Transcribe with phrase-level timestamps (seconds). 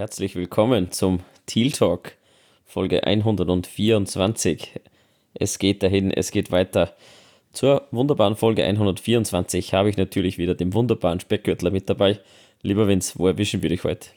[0.00, 2.12] Herzlich willkommen zum Teal Talk,
[2.64, 4.80] Folge 124.
[5.34, 6.96] Es geht dahin, es geht weiter.
[7.52, 12.18] Zur wunderbaren Folge 124 habe ich natürlich wieder den wunderbaren Speckgürtler mit dabei.
[12.62, 14.08] Lieber Vince, wo erwischen wir dich heute?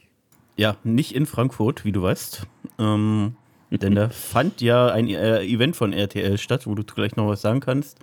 [0.55, 2.47] Ja, nicht in Frankfurt, wie du weißt.
[2.79, 3.36] Ähm,
[3.70, 7.41] denn da fand ja ein äh, Event von RTL statt, wo du gleich noch was
[7.41, 8.00] sagen kannst.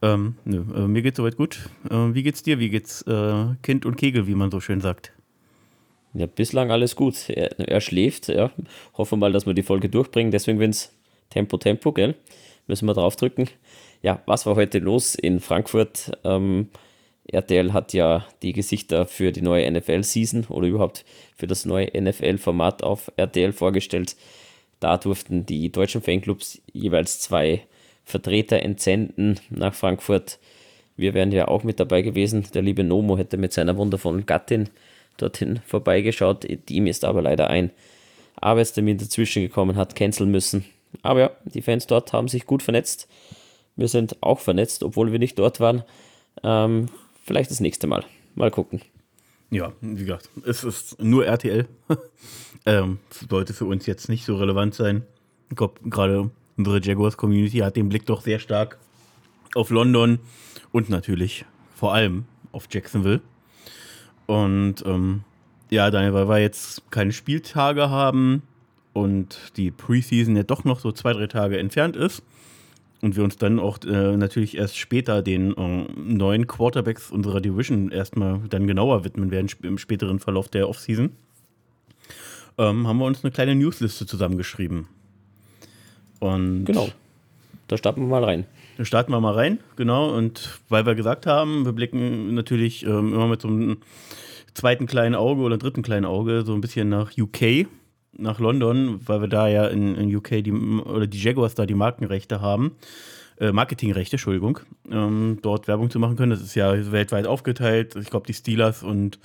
[0.00, 1.68] Ähm, nö, äh, mir geht's soweit gut.
[1.90, 2.58] Äh, wie geht's dir?
[2.60, 5.12] Wie geht's äh, Kind und Kegel, wie man so schön sagt?
[6.12, 7.28] Ja, bislang alles gut.
[7.28, 8.50] Er, er schläft, ja.
[8.96, 10.32] Hoffen wir mal, dass wir die Folge durchbringen.
[10.32, 10.92] Deswegen, wenn es
[11.30, 12.14] Tempo, Tempo, gell?
[12.66, 13.48] Müssen wir draufdrücken.
[14.02, 16.12] Ja, was war heute los in Frankfurt?
[16.24, 16.68] Ähm,
[17.32, 21.04] RTL hat ja die Gesichter für die neue NFL-Season oder überhaupt
[21.36, 24.16] für das neue NFL-Format auf RTL vorgestellt.
[24.80, 27.62] Da durften die deutschen Fanclubs jeweils zwei
[28.04, 30.38] Vertreter entsenden nach Frankfurt.
[30.96, 32.46] Wir wären ja auch mit dabei gewesen.
[32.52, 34.68] Der liebe Nomo hätte mit seiner wundervollen Gattin
[35.16, 36.46] dorthin vorbeigeschaut.
[36.68, 37.70] Ihm ist aber leider ein
[38.36, 40.64] Arbeitstermin dazwischen gekommen, hat canceln müssen.
[41.02, 43.08] Aber ja, die Fans dort haben sich gut vernetzt.
[43.76, 45.84] Wir sind auch vernetzt, obwohl wir nicht dort waren.
[46.42, 46.86] Ähm,
[47.22, 48.04] vielleicht das nächste Mal.
[48.34, 48.80] Mal gucken.
[49.50, 51.66] Ja, wie gesagt, es ist nur RTL.
[52.66, 52.98] ähm,
[53.28, 55.02] sollte für uns jetzt nicht so relevant sein.
[55.50, 58.78] Ich glaube, gerade unsere Jaguars-Community hat den Blick doch sehr stark
[59.54, 60.20] auf London
[60.72, 63.20] und natürlich vor allem auf Jacksonville.
[64.30, 65.24] Und ähm,
[65.70, 68.42] ja, Daniel, weil wir jetzt keine Spieltage haben
[68.92, 72.22] und die Preseason ja doch noch so zwei, drei Tage entfernt ist
[73.02, 77.90] und wir uns dann auch äh, natürlich erst später den äh, neuen Quarterbacks unserer Division
[77.90, 81.10] erstmal dann genauer widmen werden im späteren Verlauf der Offseason,
[82.56, 84.86] ähm, haben wir uns eine kleine Newsliste zusammengeschrieben.
[86.20, 86.88] Und genau.
[87.66, 88.46] Da starten wir mal rein.
[88.80, 90.08] Da starten wir mal rein, genau.
[90.08, 93.76] Und weil wir gesagt haben, wir blicken natürlich ähm, immer mit so einem
[94.54, 97.66] zweiten kleinen Auge oder dritten kleinen Auge so ein bisschen nach UK,
[98.16, 101.74] nach London, weil wir da ja in, in UK die, oder die Jaguars da die
[101.74, 102.74] Markenrechte haben.
[103.38, 106.30] Äh, Marketingrechte, Entschuldigung, ähm, dort Werbung zu machen können.
[106.30, 107.96] Das ist ja weltweit aufgeteilt.
[107.96, 109.18] Ich glaube, die Steelers und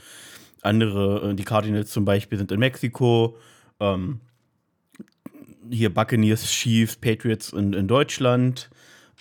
[0.63, 3.37] andere, äh, die Cardinals zum Beispiel, sind in Mexiko.
[3.79, 4.19] Ähm,
[5.71, 8.69] hier Buccaneers, Chiefs, Patriots in, in Deutschland.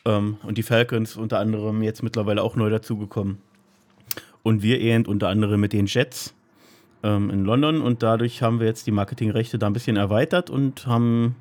[0.04, 3.38] Ähm, und die Falcons unter anderem jetzt mittlerweile auch neu dazugekommen.
[4.42, 6.34] Und wir eben unter anderem mit den Jets
[7.02, 7.80] ähm, in London.
[7.80, 11.36] Und dadurch haben wir jetzt die Marketingrechte da ein bisschen erweitert und haben,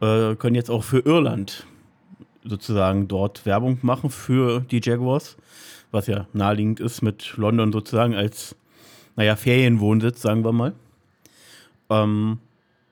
[0.00, 1.66] äh, können jetzt auch für Irland
[2.44, 5.36] sozusagen dort Werbung machen für die Jaguars.
[5.90, 8.56] Was ja naheliegend ist mit London sozusagen als,
[9.16, 10.72] naja, Ferienwohnsitz, sagen wir mal.
[11.90, 12.38] Ähm,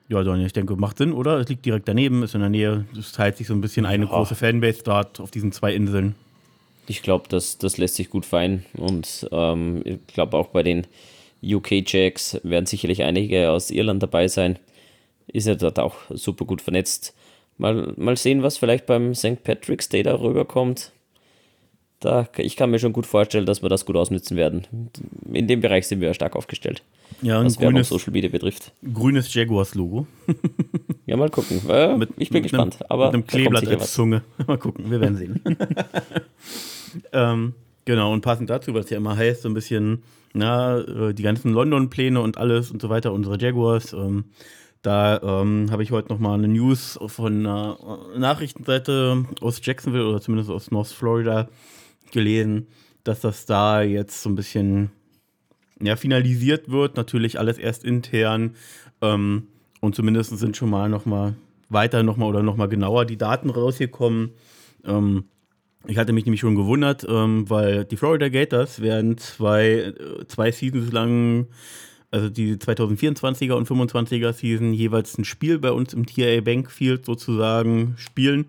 [0.07, 1.39] ja, Daniel, ich denke, macht Sinn, oder?
[1.39, 2.85] Es liegt direkt daneben, ist in der Nähe.
[2.97, 4.11] Es teilt sich so ein bisschen eine ja.
[4.11, 6.15] große Fanbase dort auf diesen zwei Inseln.
[6.87, 8.65] Ich glaube, das, das lässt sich gut fein.
[8.77, 10.85] Und ähm, ich glaube, auch bei den
[11.43, 14.59] UK-Jacks werden sicherlich einige aus Irland dabei sein.
[15.27, 17.15] Ist ja dort auch super gut vernetzt.
[17.57, 19.43] Mal, mal sehen, was vielleicht beim St.
[19.43, 20.91] Patrick's Day da rüberkommt
[21.99, 24.89] da, ich kann mir schon gut vorstellen, dass wir das gut ausnutzen werden.
[25.31, 26.83] In dem Bereich sind wir stark aufgestellt.
[27.21, 28.73] Ja, was grünes, Social Media betrifft.
[28.93, 30.05] Grünes Jaguars-Logo.
[31.05, 31.61] ja, mal gucken.
[31.69, 32.75] Äh, mit, ich bin mit gespannt.
[32.75, 34.23] Einem, aber mit einem Kleeblatt als Zunge.
[34.47, 35.41] mal gucken, wir werden sehen.
[37.13, 37.53] ähm,
[37.85, 41.53] genau, und passend dazu, was ja immer heißt, so ein bisschen, na, äh, die ganzen
[41.53, 43.93] London-Pläne und alles und so weiter, unsere Jaguars.
[43.93, 44.25] Ähm,
[44.81, 47.77] da ähm, habe ich heute nochmal eine News von einer
[48.15, 51.49] Nachrichtenseite aus Jacksonville oder zumindest aus North Florida
[52.11, 52.67] gelesen,
[53.03, 54.91] dass das da jetzt so ein bisschen
[55.81, 56.97] ja, finalisiert wird.
[56.97, 58.55] Natürlich alles erst intern.
[59.01, 59.47] Ähm,
[59.81, 61.35] und zumindest sind schon mal nochmal
[61.69, 64.31] weiter nochmal oder nochmal genauer die Daten rausgekommen.
[64.85, 65.25] Ähm,
[65.87, 70.51] ich hatte mich nämlich schon gewundert, ähm, weil die Florida Gators werden zwei, äh, zwei
[70.51, 71.47] Seasons lang,
[72.11, 77.95] also die 2024er und 25er Season, jeweils ein Spiel bei uns im TIA Bankfield sozusagen
[77.97, 78.45] spielen,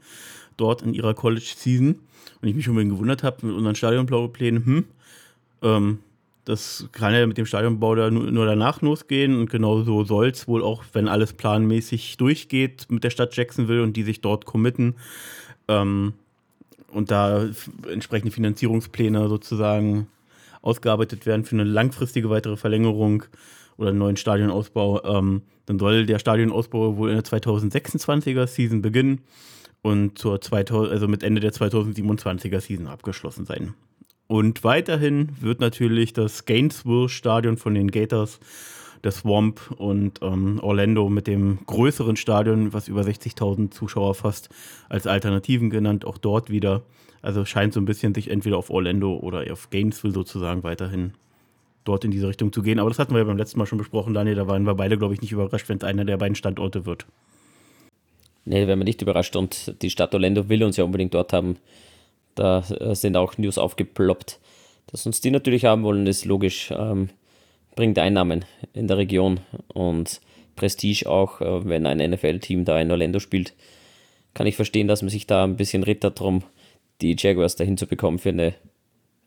[0.56, 2.00] dort in ihrer College Season.
[2.40, 4.84] Und ich mich schon gewundert habe mit unseren Stadionplänen, hm,
[5.62, 5.98] ähm,
[6.44, 9.36] das kann ja mit dem Stadionbau da nur, nur danach losgehen.
[9.36, 13.82] Und genau so soll es wohl auch, wenn alles planmäßig durchgeht mit der Stadt Jacksonville
[13.82, 14.94] und die sich dort committen.
[15.66, 16.14] Ähm,
[16.88, 17.48] und da
[17.90, 20.06] entsprechende Finanzierungspläne sozusagen
[20.62, 23.24] ausgearbeitet werden für eine langfristige weitere Verlängerung
[23.76, 29.20] oder einen neuen Stadionausbau, ähm, dann soll der Stadionausbau wohl in der 2026er Season beginnen
[29.82, 33.74] und zur 2000, also mit Ende der 2027er Season abgeschlossen sein.
[34.28, 38.40] Und weiterhin wird natürlich das Gainesville Stadion von den Gators,
[39.02, 44.48] das Swamp und ähm, Orlando mit dem größeren Stadion, was über 60.000 Zuschauer fasst,
[44.88, 46.82] als Alternativen genannt, auch dort wieder.
[47.22, 51.12] Also scheint so ein bisschen sich entweder auf Orlando oder auf Gainesville sozusagen weiterhin
[51.84, 52.78] dort in diese Richtung zu gehen.
[52.78, 54.34] Aber das hatten wir ja beim letzten Mal schon besprochen, Daniel.
[54.34, 57.06] Da waren wir beide, glaube ich, nicht überrascht, wenn es einer der beiden Standorte wird.
[58.46, 59.36] Nee, wären wir nicht überrascht.
[59.36, 61.58] Und die Stadt Orlando will uns ja unbedingt dort haben.
[62.36, 64.38] Da äh, sind auch News aufgeploppt.
[64.86, 66.70] Dass uns die natürlich haben wollen, ist logisch.
[66.70, 67.10] Ähm,
[67.74, 70.20] bringt Einnahmen in der Region und
[70.54, 73.52] Prestige auch, äh, wenn ein NFL-Team da in Orlando spielt.
[74.32, 76.42] Kann ich verstehen, dass man sich da ein bisschen rittert drum,
[77.00, 78.54] die Jaguars dahin zu bekommen für eine,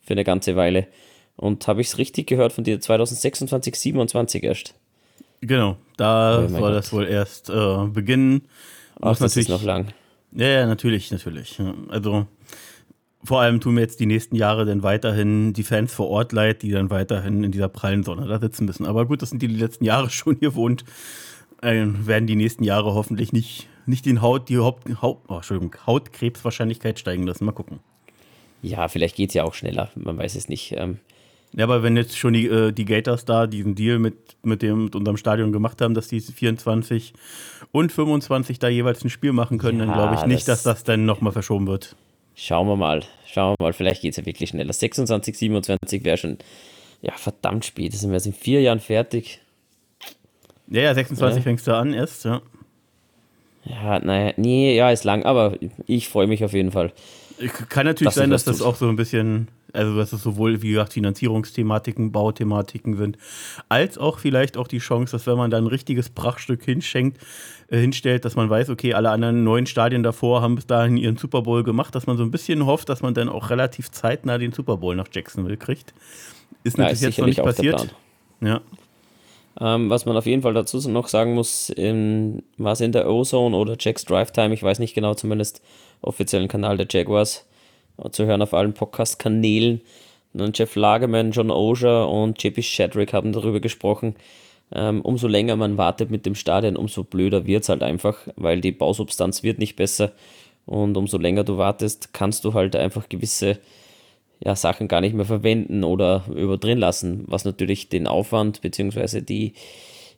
[0.01, 0.88] für eine ganze Weile.
[1.36, 4.75] Und habe ich es richtig gehört von dir, 2026, 27 erst?
[5.42, 6.74] Genau, da oh soll Gott.
[6.74, 8.48] das wohl erst äh, beginnen.
[9.01, 9.88] Ach, das ist noch lang.
[10.31, 11.60] Ja, ja, natürlich, natürlich.
[11.90, 12.28] Also
[13.24, 16.62] vor allem tun mir jetzt die nächsten Jahre dann weiterhin die Fans vor Ort leid,
[16.62, 18.86] die dann weiterhin in dieser prallen Sonne da sitzen müssen.
[18.86, 20.84] Aber gut, das sind die, die letzten Jahre schon hier wohnt.
[21.62, 25.75] Äh, werden die nächsten Jahre hoffentlich nicht, nicht den Haut, die Haupt, Haut, oh, Entschuldigung,
[25.86, 27.44] Hautkrebswahrscheinlichkeit steigen lassen.
[27.46, 27.80] Mal gucken.
[28.62, 30.74] Ja, vielleicht geht es ja auch schneller, man weiß es nicht.
[30.78, 31.00] Ähm,
[31.54, 34.86] ja, aber wenn jetzt schon die, äh, die Gators da diesen Deal mit, mit, dem,
[34.86, 37.13] mit unserem Stadion gemacht haben, dass die 24
[37.72, 40.75] und 25 da jeweils ein Spiel machen können, ja, dann glaube ich nicht, das dass
[40.75, 41.96] das dann nochmal verschoben wird.
[42.36, 43.04] Schauen wir mal.
[43.25, 43.74] Schauen wir mal.
[43.74, 44.72] Vielleicht geht es ja wirklich schneller.
[44.72, 46.38] 26, 27 wäre schon
[47.01, 47.94] ja, verdammt spät.
[47.94, 49.42] Das sind wir in vier Jahren fertig.
[50.68, 51.44] Ja, ja, 26 ja.
[51.44, 52.42] fängst du an erst, ja.
[53.66, 56.94] Ja, naja, nee, ja, ist lang, aber ich freue mich auf jeden Fall.
[57.69, 60.94] Kann natürlich sein, dass das auch so ein bisschen also, dass es sowohl, wie gesagt,
[60.94, 63.18] Finanzierungsthematiken, Bauthematiken sind,
[63.68, 67.18] als auch vielleicht auch die Chance, dass wenn man da ein richtiges Prachtstück hinschenkt,
[67.69, 71.18] äh, hinstellt, dass man weiß, okay, alle anderen neuen Stadien davor haben bis dahin ihren
[71.18, 74.38] Super Bowl gemacht, dass man so ein bisschen hofft, dass man dann auch relativ zeitnah
[74.38, 75.94] den Super Bowl nach Jacksonville kriegt.
[76.63, 77.95] Ist ja, natürlich ist jetzt noch nicht passiert.
[78.42, 78.62] Ja.
[79.60, 83.56] Ähm, was man auf jeden Fall dazu noch sagen muss, in, was in der O-Zone
[83.56, 85.62] oder Jacks Drive Time, ich weiß nicht genau, zumindest
[86.01, 87.45] offiziellen Kanal der Jaguars,
[88.12, 89.81] zu hören auf allen Podcast-Kanälen.
[90.54, 94.16] Jeff Lagerman, John Osher und JP Shadrick haben darüber gesprochen.
[94.72, 98.62] Ähm, umso länger man wartet mit dem Stadion, umso blöder wird es halt einfach, weil
[98.62, 100.12] die Bausubstanz wird nicht besser.
[100.66, 103.57] Und umso länger du wartest, kannst du halt einfach gewisse
[104.40, 109.54] ja, Sachen gar nicht mehr verwenden oder überdrehen lassen, was natürlich den Aufwand bzw.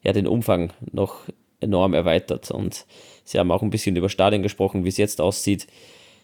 [0.04, 1.22] ja, den Umfang noch
[1.62, 2.51] enorm erweitert.
[2.51, 2.86] Und
[3.24, 5.68] sie haben auch ein bisschen über Stadien gesprochen, wie es jetzt aussieht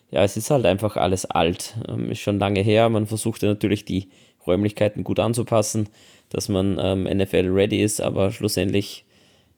[0.10, 1.76] ja, es ist halt einfach alles alt.
[1.88, 2.90] Ähm, ist schon lange her.
[2.90, 4.10] Man versuchte natürlich die
[4.46, 5.90] Räumlichkeiten gut anzupassen,
[6.30, 9.06] dass man ähm, NFL ready ist, aber schlussendlich,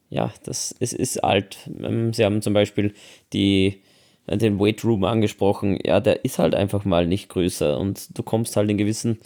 [0.08, 1.58] ja, das, es ist alt.
[1.80, 2.94] Ähm, sie haben zum Beispiel
[3.32, 3.80] die,
[4.26, 5.78] äh, den Weight Room angesprochen.
[5.84, 9.20] Ja, der ist halt einfach mal nicht größer und du kommst halt in gewissen,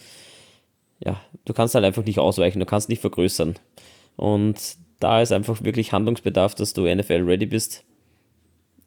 [1.01, 3.55] ja, du kannst halt einfach nicht ausweichen, du kannst nicht vergrößern.
[4.17, 7.85] Und da ist einfach wirklich Handlungsbedarf, dass du NFL ready bist.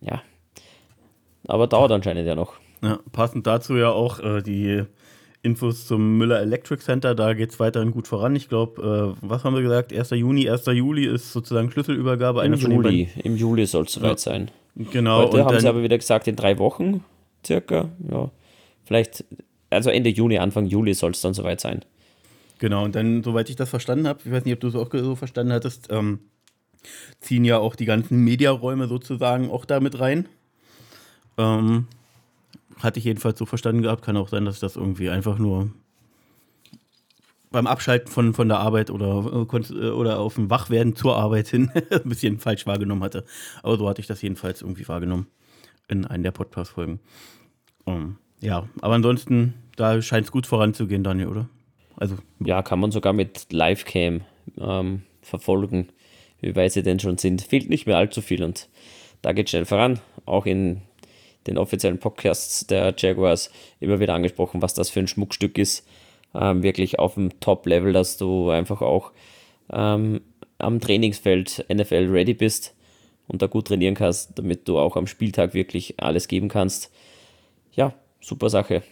[0.02, 0.22] Ja,
[1.48, 2.54] aber dauert anscheinend ja noch.
[2.84, 4.84] Ja, passend dazu ja auch äh, die
[5.42, 7.16] Infos zum Müller Electric Center.
[7.16, 8.36] Da geht es weiterhin gut voran.
[8.36, 9.94] Ich glaube, äh, was haben wir gesagt?
[9.94, 10.12] 1.
[10.12, 10.66] Juni, 1.
[10.68, 12.44] Juli ist sozusagen Schlüsselübergabe.
[12.46, 14.18] Im Juli, im Juli soll es soweit ja.
[14.18, 14.52] sein.
[14.76, 15.24] Genau.
[15.24, 17.04] Heute haben sie aber wieder gesagt, in drei Wochen
[17.46, 17.90] circa.
[18.12, 18.30] Ja,
[18.84, 19.26] vielleicht,
[19.70, 21.84] also Ende Juni, Anfang Juli soll es dann soweit sein.
[22.60, 24.90] Genau, und dann, soweit ich das verstanden habe, ich weiß nicht, ob du es auch
[24.92, 26.20] so verstanden hattest, ähm,
[27.22, 30.28] ziehen ja auch die ganzen Mediaräume sozusagen auch da mit rein.
[31.38, 31.88] Ähm,
[32.80, 34.04] hatte ich jedenfalls so verstanden gehabt.
[34.04, 35.72] Kann auch sein, dass ich das irgendwie einfach nur
[37.52, 41.48] beim Abschalten von, von der Arbeit oder, äh, äh, oder auf dem Wachwerden zur Arbeit
[41.48, 43.26] hin ein bisschen falsch wahrgenommen hatte.
[43.64, 45.28] Aber so hatte ich das jedenfalls irgendwie wahrgenommen
[45.88, 47.00] in einer der Podcast-Folgen.
[47.86, 51.50] Um, ähm, ja, aber ansonsten, da scheint es gut voranzugehen, Daniel, oder?
[51.96, 54.22] Also, ja, kann man sogar mit Livecam
[54.60, 55.88] ähm, verfolgen,
[56.42, 57.42] wie weit sie denn schon sind.
[57.42, 58.70] Fehlt nicht mehr allzu viel und
[59.24, 60.00] da geht schnell voran.
[60.26, 60.82] Auch in
[61.48, 65.88] den offiziellen Podcasts der Jaguars immer wieder angesprochen, was das für ein Schmuckstück ist.
[66.36, 69.12] Ähm, wirklich auf dem Top-Level, dass du einfach auch
[69.72, 70.22] ähm,
[70.60, 72.76] am Trainingsfeld NFL ready bist
[73.28, 76.92] und da gut trainieren kannst, damit du auch am Spieltag wirklich alles geben kannst.
[77.74, 78.84] Ja, super Sache.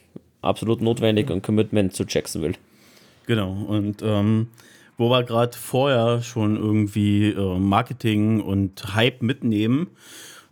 [0.42, 2.56] Absolut notwendig und Commitment zu Jacksonville.
[3.26, 4.48] Genau, und ähm,
[4.98, 9.88] wo wir gerade vorher schon irgendwie äh, Marketing und Hype mitnehmen,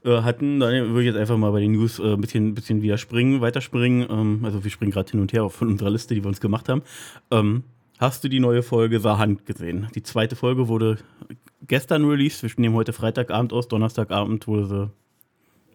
[0.05, 0.59] äh, hatten.
[0.59, 3.41] Dann würde ich jetzt einfach mal bei den News äh, ein bisschen, bisschen wieder springen,
[3.41, 4.07] weiterspringen.
[4.09, 6.69] Ähm, also wir springen gerade hin und her von unserer Liste, die wir uns gemacht
[6.69, 6.81] haben.
[7.31, 7.63] Ähm,
[7.99, 9.87] hast du die neue Folge Sahand gesehen?
[9.95, 10.97] Die zweite Folge wurde
[11.67, 12.43] gestern released.
[12.43, 13.67] Wir nehmen heute Freitagabend aus.
[13.67, 14.91] Donnerstagabend wurde sie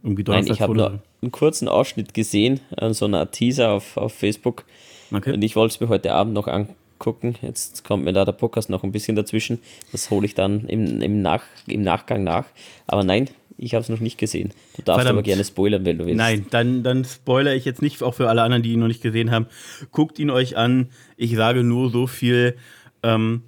[0.02, 0.48] irgendwie Donnerstag.
[0.48, 4.64] Nein, ich habe nur einen kurzen Ausschnitt gesehen, äh, so eine Teaser auf, auf Facebook.
[5.12, 5.32] Okay.
[5.32, 7.36] Und ich wollte es mir heute Abend noch angucken.
[7.42, 9.60] Jetzt kommt mir da der Podcast noch ein bisschen dazwischen.
[9.92, 12.44] Das hole ich dann im, im, nach, im Nachgang nach.
[12.86, 14.50] Aber nein, ich habe es noch nicht gesehen.
[14.76, 15.08] Du darfst Verdammt.
[15.08, 16.16] aber gerne spoilern, wenn du willst.
[16.16, 19.02] Nein, dann, dann spoilere ich jetzt nicht, auch für alle anderen, die ihn noch nicht
[19.02, 19.46] gesehen haben.
[19.90, 20.88] Guckt ihn euch an.
[21.16, 22.56] Ich sage nur so viel.
[23.02, 23.42] Ähm,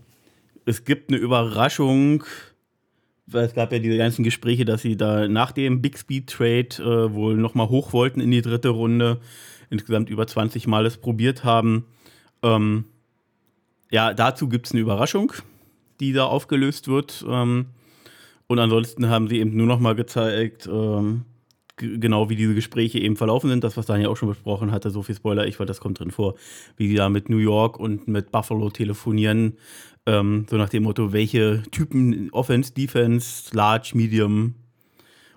[0.67, 2.25] es gibt eine Überraschung,
[3.27, 6.69] weil es gab ja diese ganzen Gespräche, dass sie da nach dem Big Speed Trade
[6.79, 9.21] äh, wohl nochmal hoch wollten in die dritte Runde.
[9.71, 11.85] Insgesamt über 20 Mal es probiert haben.
[12.43, 12.85] Ähm,
[13.93, 15.33] ja, dazu gibt es eine Überraschung,
[16.01, 17.25] die da aufgelöst wird.
[17.29, 17.67] Ähm,
[18.51, 21.23] und ansonsten haben sie eben nur nochmal gezeigt, ähm,
[21.77, 25.05] genau wie diese Gespräche eben verlaufen sind, das, was Daniel auch schon besprochen hatte, so
[25.05, 26.35] viel Spoiler, ich, weil das kommt drin vor,
[26.77, 29.57] wie die da mit New York und mit Buffalo telefonieren,
[30.05, 34.57] ähm, so nach dem Motto, welche Typen Offense, Defense, Large, Medium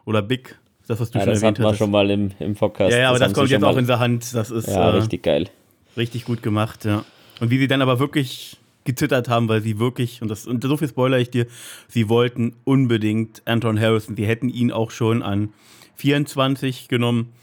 [0.06, 1.66] oder Big, das, was du ja, schon das erwähnt hast.
[1.68, 2.94] Das schon mal im, im Podcast.
[2.94, 4.96] Ja, ja, aber das, das kommt jetzt auch in der Hand, das ist ja, äh,
[4.96, 5.52] richtig geil.
[5.96, 7.06] Richtig gut gemacht, ja.
[7.40, 10.78] Und wie sie dann aber wirklich gezittert haben, weil sie wirklich, und, das, und so
[10.78, 11.48] viel spoiler ich dir,
[11.88, 14.16] sie wollten unbedingt Anton Harrison.
[14.16, 15.54] Sie hätten ihn auch schon an
[15.96, 17.34] 24 genommen.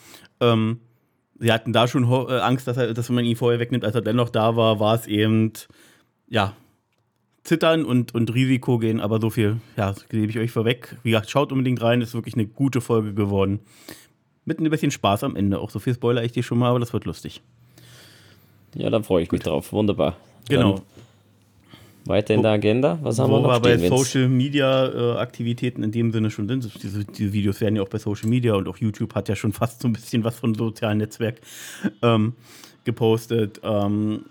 [0.40, 0.80] Ähm,
[1.38, 3.84] sie hatten da schon äh, Angst, dass, er, dass man ihn vorher wegnimmt.
[3.84, 5.52] Als er dennoch da war, war es eben,
[6.28, 6.54] ja,
[7.42, 9.00] Zittern und, und Risiko gehen.
[9.00, 10.96] Aber so viel, ja, gebe ich euch vorweg.
[11.02, 13.60] Wie gesagt, schaut unbedingt rein, ist wirklich eine gute Folge geworden.
[14.44, 15.58] Mit ein bisschen Spaß am Ende.
[15.58, 17.40] Auch so viel spoiler ich dir schon mal, aber das wird lustig.
[18.74, 19.72] Ja, dann freue ich mich drauf.
[19.72, 20.16] Wunderbar.
[20.48, 20.76] Genau.
[20.76, 20.84] Dann
[22.06, 23.62] weiter in der Agenda, was haben wir noch?
[23.62, 26.70] Wir bei Social Media äh, Aktivitäten in dem Sinne schon sind.
[26.82, 29.52] Diese, diese, Videos werden ja auch bei Social Media und auch YouTube hat ja schon
[29.54, 31.40] fast so ein bisschen was von sozialen Netzwerk
[32.02, 32.34] ähm,
[32.84, 33.60] gepostet.
[33.62, 34.24] Ähm,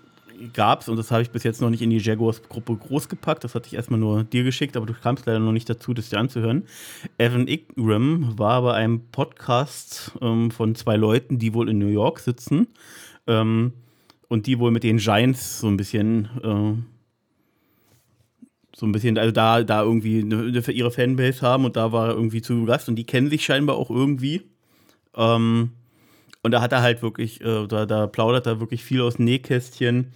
[0.52, 3.44] gab es, und das habe ich bis jetzt noch nicht in die Jaguars-Gruppe groß gepackt,
[3.44, 6.08] das hatte ich erstmal nur dir geschickt, aber du kamst leider noch nicht dazu, das
[6.08, 6.64] dir anzuhören.
[7.18, 12.20] Evan Ingram war bei einem Podcast ähm, von zwei Leuten, die wohl in New York
[12.20, 12.68] sitzen
[13.26, 13.72] ähm,
[14.28, 16.99] und die wohl mit den Giants so ein bisschen äh,
[18.74, 22.14] so ein bisschen, also da, da irgendwie eine, ihre Fanbase haben und da war er
[22.14, 24.42] irgendwie zu Gast und die kennen sich scheinbar auch irgendwie.
[25.16, 25.72] Ähm,
[26.42, 30.12] und da hat er halt wirklich, äh, da, da plaudert er wirklich viel aus Nähkästchen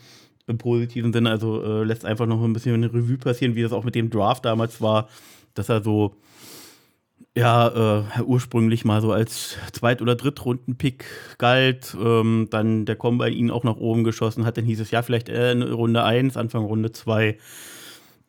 [0.47, 3.73] im positiven Sinne, also äh, lässt einfach noch ein bisschen eine Revue passieren, wie das
[3.73, 5.09] auch mit dem Draft damals war,
[5.55, 6.17] dass er so,
[7.37, 11.05] ja, äh, ursprünglich mal so als Zweit- oder Drittrunden-Pick
[11.39, 15.03] galt, ähm, dann der Combine ihn auch nach oben geschossen hat, dann hieß es ja
[15.03, 17.39] vielleicht äh, Runde 1, Anfang Runde 2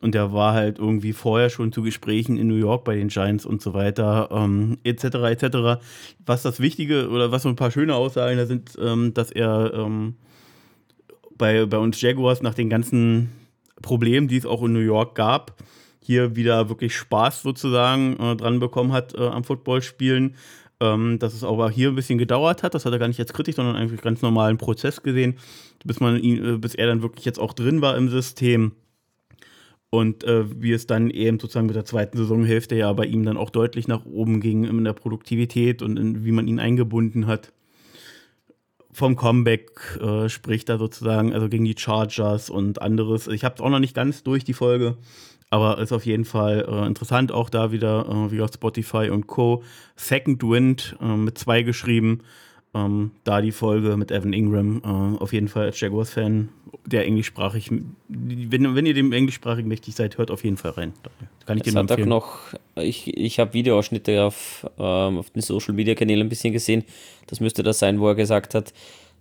[0.00, 3.46] und der war halt irgendwie vorher schon zu Gesprächen in New York bei den Giants
[3.46, 5.04] und so weiter, ähm, etc.
[5.04, 5.82] etc.
[6.24, 9.72] Was das Wichtige oder was so ein paar schöne Aussagen da sind, ähm, dass er
[9.74, 10.16] ähm,
[11.38, 13.30] bei, bei uns Jaguars nach den ganzen
[13.82, 15.56] Problemen, die es auch in New York gab,
[16.00, 20.34] hier wieder wirklich Spaß sozusagen äh, dran bekommen hat äh, am Footballspielen.
[20.78, 23.32] Ähm, dass es aber hier ein bisschen gedauert hat, das hat er gar nicht jetzt
[23.32, 25.38] kritisch, sondern eigentlich ganz normalen Prozess gesehen,
[25.86, 28.72] bis man ihn, äh, bis er dann wirklich jetzt auch drin war im System
[29.96, 33.36] und äh, wie es dann eben sozusagen mit der zweiten Saisonhälfte ja bei ihm dann
[33.36, 37.52] auch deutlich nach oben ging in der Produktivität und in, wie man ihn eingebunden hat.
[38.92, 43.26] Vom Comeback äh, spricht er sozusagen, also gegen die Chargers und anderes.
[43.28, 44.96] Ich habe es auch noch nicht ganz durch, die Folge,
[45.50, 47.30] aber ist auf jeden Fall äh, interessant.
[47.32, 49.62] Auch da wieder, äh, wie auf Spotify und Co.
[49.96, 52.22] Second Wind äh, mit zwei geschrieben.
[52.76, 56.50] Ähm, da die Folge mit Evan Ingram äh, auf jeden Fall als Jaguars-Fan,
[56.84, 57.70] der englischsprachig,
[58.08, 60.92] wenn, wenn ihr dem englischsprachigen mächtig seid, hört auf jeden Fall rein.
[61.46, 62.08] kann ich nur empfehlen.
[62.08, 62.38] Noch,
[62.76, 66.84] ich ich habe Videoausschnitte auf, ähm, auf den Social-Media-Kanälen ein bisschen gesehen.
[67.28, 68.74] Das müsste das sein, wo er gesagt hat,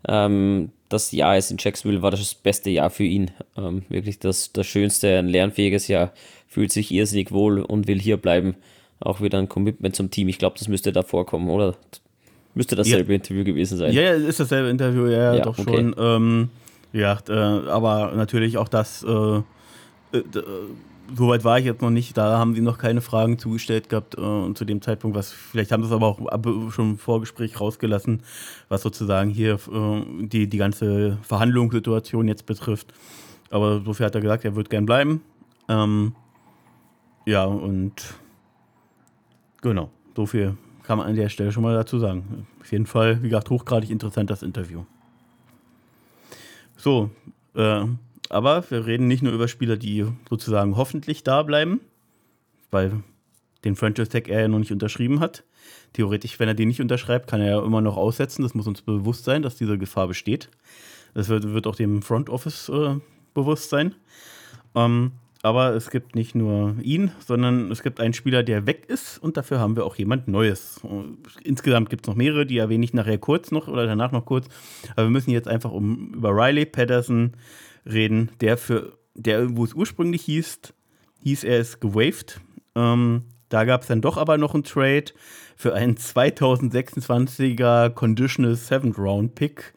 [0.07, 3.31] ähm, das Jahr ist in Jacksonville war das beste Jahr für ihn.
[3.57, 6.11] Ähm, wirklich das, das schönste, ein lernfähiges Jahr.
[6.47, 8.55] Fühlt sich irrsinnig wohl und will hier bleiben.
[8.99, 10.27] Auch wieder ein Commitment zum Team.
[10.27, 11.75] Ich glaube, das müsste da vorkommen, oder?
[12.55, 13.15] Müsste dasselbe ja.
[13.17, 13.93] Interview gewesen sein.
[13.93, 15.75] Ja, ja, ist dasselbe Interview, ja, ja doch okay.
[15.75, 15.95] schon.
[15.97, 16.49] Ähm,
[16.93, 19.43] ja, äh, aber natürlich auch das, äh, äh,
[21.13, 24.53] soweit war ich jetzt noch nicht, da haben sie noch keine Fragen zugestellt gehabt äh,
[24.53, 28.21] zu dem Zeitpunkt, was vielleicht haben sie es aber auch schon im Vorgespräch rausgelassen,
[28.69, 32.93] was sozusagen hier äh, die, die ganze Verhandlungssituation jetzt betrifft.
[33.49, 35.21] Aber sofern hat er gesagt, er wird gern bleiben.
[35.67, 36.15] Ähm,
[37.25, 37.93] ja, und
[39.61, 42.47] genau, so viel kann man an der Stelle schon mal dazu sagen.
[42.61, 44.83] Auf jeden Fall, wie gesagt, hochgradig interessant das Interview.
[46.77, 47.09] So,
[47.55, 47.85] äh,
[48.29, 51.81] aber wir reden nicht nur über Spieler, die sozusagen hoffentlich da bleiben,
[52.71, 53.03] weil
[53.63, 55.43] den Franchise Tag er ja noch nicht unterschrieben hat.
[55.93, 58.43] Theoretisch, wenn er den nicht unterschreibt, kann er ja immer noch aussetzen.
[58.43, 60.49] Das muss uns bewusst sein, dass diese Gefahr besteht.
[61.13, 62.95] Das wird, wird auch dem Front Office äh,
[63.33, 63.95] bewusst sein.
[64.75, 65.13] Ähm,
[65.45, 69.37] aber es gibt nicht nur ihn, sondern es gibt einen Spieler, der weg ist und
[69.37, 70.81] dafür haben wir auch jemand Neues.
[71.43, 74.47] Insgesamt gibt es noch mehrere, die erwähne ich nachher kurz noch oder danach noch kurz.
[74.95, 77.33] Aber wir müssen jetzt einfach um, über Riley Patterson
[77.85, 80.73] reden, der für, der, wo es ursprünglich hieß,
[81.21, 82.41] hieß er ist gewaved.
[82.73, 85.13] Ähm, da gab es dann doch aber noch einen Trade
[85.55, 89.75] für einen 2026er Conditional Seventh Round Pick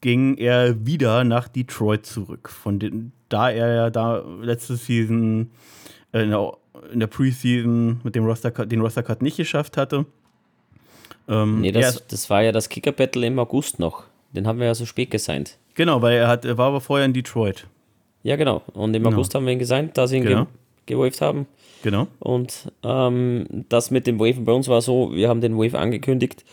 [0.00, 2.48] ging er wieder nach Detroit zurück.
[2.48, 5.50] Von den, da er ja da letzte Season
[6.12, 6.52] äh, in der,
[6.92, 10.06] in der Preseason mit dem Roster den Roster Cut nicht geschafft hatte.
[11.28, 14.04] Ähm, nee, das, das war ja das Kicker Battle im August noch.
[14.32, 15.58] Den haben wir ja so spät gesigned.
[15.74, 17.66] Genau, weil er, hat, er war aber vorher in Detroit.
[18.22, 18.62] Ja, genau.
[18.74, 19.14] Und im genau.
[19.14, 20.46] August haben wir ihn gesigned, da sie ihn genau.
[20.86, 21.46] ge gewaved haben.
[21.82, 22.08] Genau.
[22.18, 26.44] Und ähm, das mit dem Wave bei uns war so, wir haben den Wave angekündigt,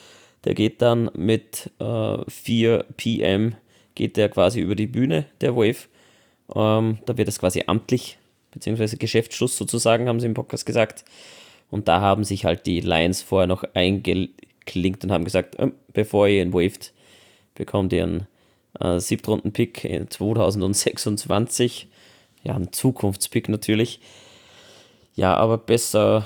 [0.48, 3.56] der geht dann mit äh, 4 PM,
[3.96, 5.90] geht der quasi über die Bühne, der Wave.
[6.56, 8.18] Ähm, da wird das quasi amtlich,
[8.52, 11.04] beziehungsweise Geschäftsschluss sozusagen, haben sie im Podcast gesagt.
[11.70, 16.30] Und da haben sich halt die Lions vorher noch eingeklinkt und haben gesagt, äh, bevor
[16.30, 16.94] ihr ihn waved,
[17.54, 18.28] bekommt ihr einen
[18.80, 21.90] äh, Siebtrunden-Pick in 2026.
[22.44, 24.00] Ja, ein Zukunftspick natürlich.
[25.14, 26.26] Ja, aber besser,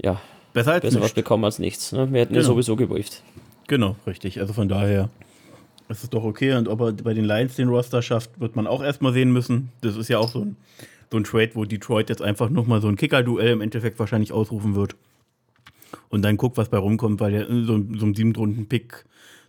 [0.00, 0.20] ja,
[0.52, 1.90] besser, als besser was bekommen als nichts.
[1.90, 2.12] Ne?
[2.12, 2.44] Wir hätten genau.
[2.44, 3.24] ja sowieso gewolft.
[3.68, 4.40] Genau, richtig.
[4.40, 5.10] Also von daher
[5.88, 6.54] ist es doch okay.
[6.54, 9.70] Und ob er bei den Lions den Roster schafft, wird man auch erstmal sehen müssen.
[9.80, 10.56] Das ist ja auch so ein,
[11.10, 14.74] so ein Trade, wo Detroit jetzt einfach nochmal so ein Kicker-Duell im Endeffekt wahrscheinlich ausrufen
[14.74, 14.96] wird.
[16.08, 19.04] Und dann guckt, was bei rumkommt, weil der, so, so ein Siebentrunden-Pick,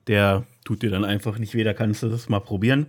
[0.07, 1.63] der tut dir dann einfach nicht weh.
[1.63, 2.88] Da kannst du das mal probieren.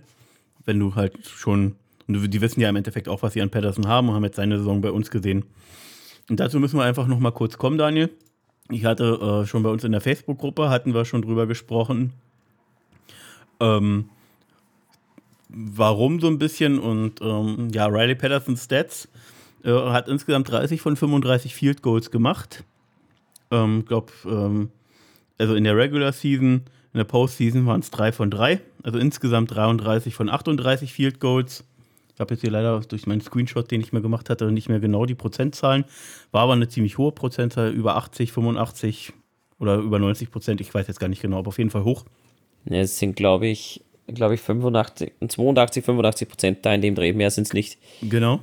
[0.65, 1.75] Wenn du halt schon,
[2.07, 4.35] und die wissen ja im Endeffekt auch, was sie an Patterson haben und haben jetzt
[4.35, 5.45] seine Saison bei uns gesehen.
[6.29, 8.09] Und dazu müssen wir einfach nochmal kurz kommen, Daniel.
[8.71, 12.13] Ich hatte äh, schon bei uns in der Facebook-Gruppe, hatten wir schon drüber gesprochen,
[13.59, 14.09] ähm,
[15.49, 16.79] warum so ein bisschen.
[16.79, 19.07] Und ähm, ja, Riley Patterson's Stats
[19.63, 22.63] äh, hat insgesamt 30 von 35 Field Goals gemacht.
[23.49, 24.69] Ich ähm, glaube, ähm,
[25.39, 26.61] also in der Regular Season,
[26.93, 28.61] in der Postseason waren es 3 von 3.
[28.83, 31.63] Also insgesamt 33 von 38 Field Goals.
[32.19, 34.81] Ich habe jetzt hier leider durch meinen Screenshot, den ich mir gemacht hatte, nicht mehr
[34.81, 35.85] genau die Prozentzahlen.
[36.31, 39.13] War aber eine ziemlich hohe Prozentzahl, über 80, 85
[39.57, 40.59] oder über 90 Prozent.
[40.59, 42.03] Ich weiß jetzt gar nicht genau, aber auf jeden Fall hoch.
[42.65, 47.13] Ja, es sind, glaube ich, glaube ich, 85, 82, 85 Prozent da in dem Dreh.
[47.13, 47.77] Mehr sind es nicht.
[48.01, 48.41] Genau.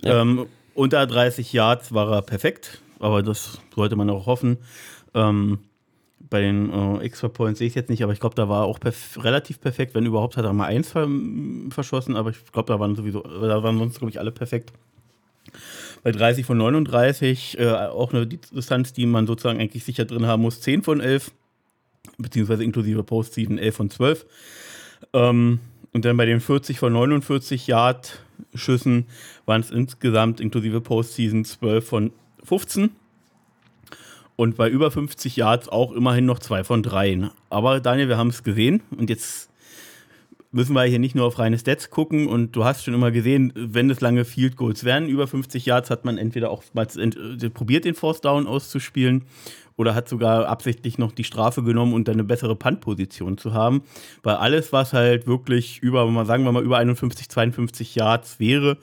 [0.00, 0.22] Ja.
[0.22, 4.56] Ähm, unter 30 Yards war er perfekt, aber das sollte man auch hoffen.
[5.12, 5.58] Ähm,
[6.30, 8.80] bei den äh, Extra Points sehe ich jetzt nicht, aber ich glaube, da war auch
[8.80, 9.94] perf relativ perfekt.
[9.94, 11.08] Wenn überhaupt, hat er mal eins ver
[11.70, 14.72] verschossen, aber ich glaube, da waren sowieso, da waren sonst, glaube ich, alle perfekt.
[16.02, 20.42] Bei 30 von 39, äh, auch eine Distanz, die man sozusagen eigentlich sicher drin haben
[20.42, 21.32] muss, 10 von 11,
[22.18, 24.26] beziehungsweise inklusive Postseason 11 von 12.
[25.12, 25.60] Ähm,
[25.92, 29.06] und dann bei den 40 von 49 Yard Schüssen
[29.44, 32.12] waren es insgesamt inklusive Postseason 12 von
[32.44, 32.90] 15.
[34.42, 37.14] Und bei über 50 Yards auch immerhin noch zwei von drei.
[37.14, 37.30] Ne?
[37.48, 39.48] Aber Daniel, wir haben es gesehen und jetzt
[40.50, 43.52] müssen wir hier nicht nur auf reine Stats gucken und du hast schon immer gesehen,
[43.54, 47.50] wenn es lange Field Goals werden, über 50 Yards, hat man entweder auch mal äh,
[47.50, 49.26] probiert, den Force Down auszuspielen
[49.76, 53.84] oder hat sogar absichtlich noch die Strafe genommen und dann eine bessere Punt-Position zu haben.
[54.24, 58.76] Weil alles, was halt wirklich über, sagen wir mal, über 51, 52 Yards wäre,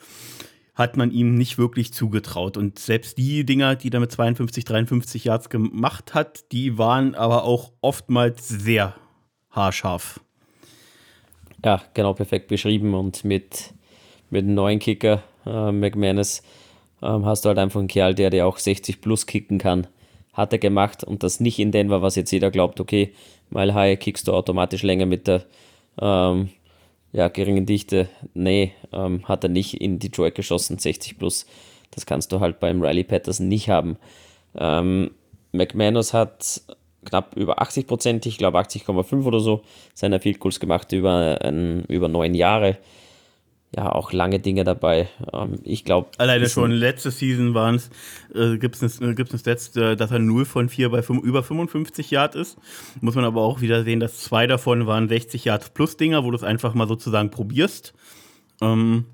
[0.79, 2.55] hat man ihm nicht wirklich zugetraut.
[2.55, 7.43] Und selbst die Dinger, die er mit 52, 53 Yards gemacht hat, die waren aber
[7.43, 8.95] auch oftmals sehr
[9.51, 10.21] haarscharf.
[11.65, 12.93] Ja, genau, perfekt beschrieben.
[12.93, 13.73] Und mit,
[14.29, 16.39] mit dem neuen Kicker, äh, McManus,
[17.01, 19.85] äh, hast du halt einfach einen Kerl, der dir auch 60 plus kicken kann.
[20.31, 23.13] Hat er gemacht und das nicht in Denver, was jetzt jeder glaubt, okay,
[23.49, 25.43] Mile High kickst du automatisch länger mit der
[26.01, 26.47] ähm,
[27.11, 31.45] ja, geringen Dichte, nee, ähm, hat er nicht in Detroit geschossen, 60 plus.
[31.91, 33.97] Das kannst du halt beim Riley Patterson nicht haben.
[34.55, 35.11] Ähm,
[35.51, 36.61] McManus hat
[37.05, 39.61] knapp über 80 Prozent, ich glaube 80,5 oder so,
[39.93, 42.77] seiner Field Goals gemacht über, ein, über neun Jahre
[43.75, 45.09] ja auch lange Dinge dabei.
[45.31, 46.09] Ähm, ich glaube.
[46.17, 47.89] Alleine schon letzte Season waren es,
[48.33, 51.43] äh, gibt es eine, gibt's Stats, äh, dass er 0 von 4 bei 5, über
[51.43, 52.57] 55 Yard ist.
[53.01, 56.31] Muss man aber auch wieder sehen, dass zwei davon waren 60 Yards plus Dinger, wo
[56.31, 57.93] du es einfach mal sozusagen probierst.
[58.61, 59.05] Ähm,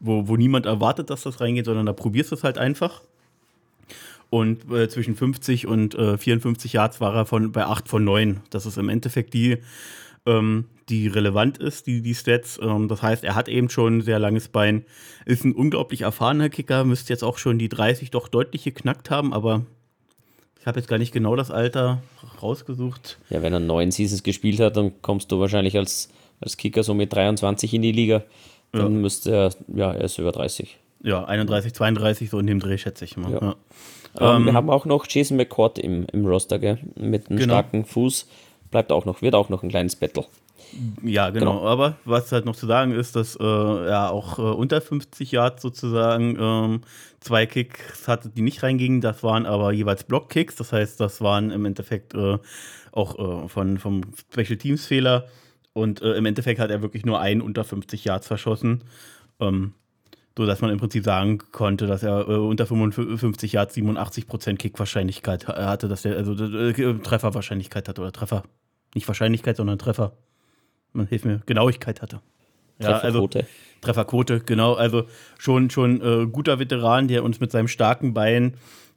[0.00, 3.02] wo, wo niemand erwartet, dass das reingeht, sondern da probierst du es halt einfach.
[4.30, 8.40] Und äh, zwischen 50 und äh, 54 Yards war er von, bei 8 von 9.
[8.48, 9.58] Das ist im Endeffekt die
[10.24, 12.58] ähm, die relevant ist, die, die Stats.
[12.62, 14.84] Ähm, das heißt, er hat eben schon ein sehr langes Bein,
[15.24, 19.32] ist ein unglaublich erfahrener Kicker, müsste jetzt auch schon die 30 doch deutlich geknackt haben,
[19.32, 19.64] aber
[20.60, 22.02] ich habe jetzt gar nicht genau das Alter
[22.42, 23.18] rausgesucht.
[23.30, 26.92] Ja, wenn er neun Seasons gespielt hat, dann kommst du wahrscheinlich als, als Kicker so
[26.92, 28.24] mit 23 in die Liga.
[28.72, 29.00] Dann ja.
[29.00, 30.78] müsste er, ja, er ist über 30.
[31.02, 33.32] Ja, 31, 32, so in dem Dreh, schätze ich mal.
[33.32, 33.40] Ja.
[33.40, 34.36] Ja.
[34.36, 36.78] Ähm, ähm, wir haben auch noch Jason McCourt im, im Roster, gell?
[36.94, 37.54] mit einem genau.
[37.54, 38.26] starken Fuß.
[38.70, 40.26] Bleibt auch noch, wird auch noch ein kleines Battle.
[41.02, 41.58] Ja, genau.
[41.58, 41.66] genau.
[41.66, 45.62] Aber was halt noch zu sagen ist, dass äh, er auch äh, unter 50 Yards
[45.62, 46.80] sozusagen ähm,
[47.20, 49.00] zwei Kicks hatte, die nicht reingingen.
[49.00, 50.56] Das waren aber jeweils Blockkicks.
[50.56, 52.38] Das heißt, das waren im Endeffekt äh,
[52.92, 54.02] auch äh, von, vom
[54.32, 55.26] Special Teams Fehler.
[55.72, 58.84] Und äh, im Endeffekt hat er wirklich nur einen unter 50 Yards verschossen.
[59.38, 59.74] Ähm,
[60.36, 65.48] so dass man im Prinzip sagen konnte, dass er äh, unter 55 Yards 87% Kickwahrscheinlichkeit
[65.48, 68.44] hatte, dass er also äh, Trefferwahrscheinlichkeit hatte oder Treffer.
[68.94, 70.16] Nicht Wahrscheinlichkeit, sondern Treffer.
[70.92, 72.20] Man hilft mir, Genauigkeit hatte.
[72.80, 73.40] Ja, Trefferquote.
[73.40, 73.50] Also,
[73.80, 74.74] Trefferquote, genau.
[74.74, 75.04] Also
[75.38, 78.54] schon, schon äh, guter Veteran, der uns mit seinem starken Bein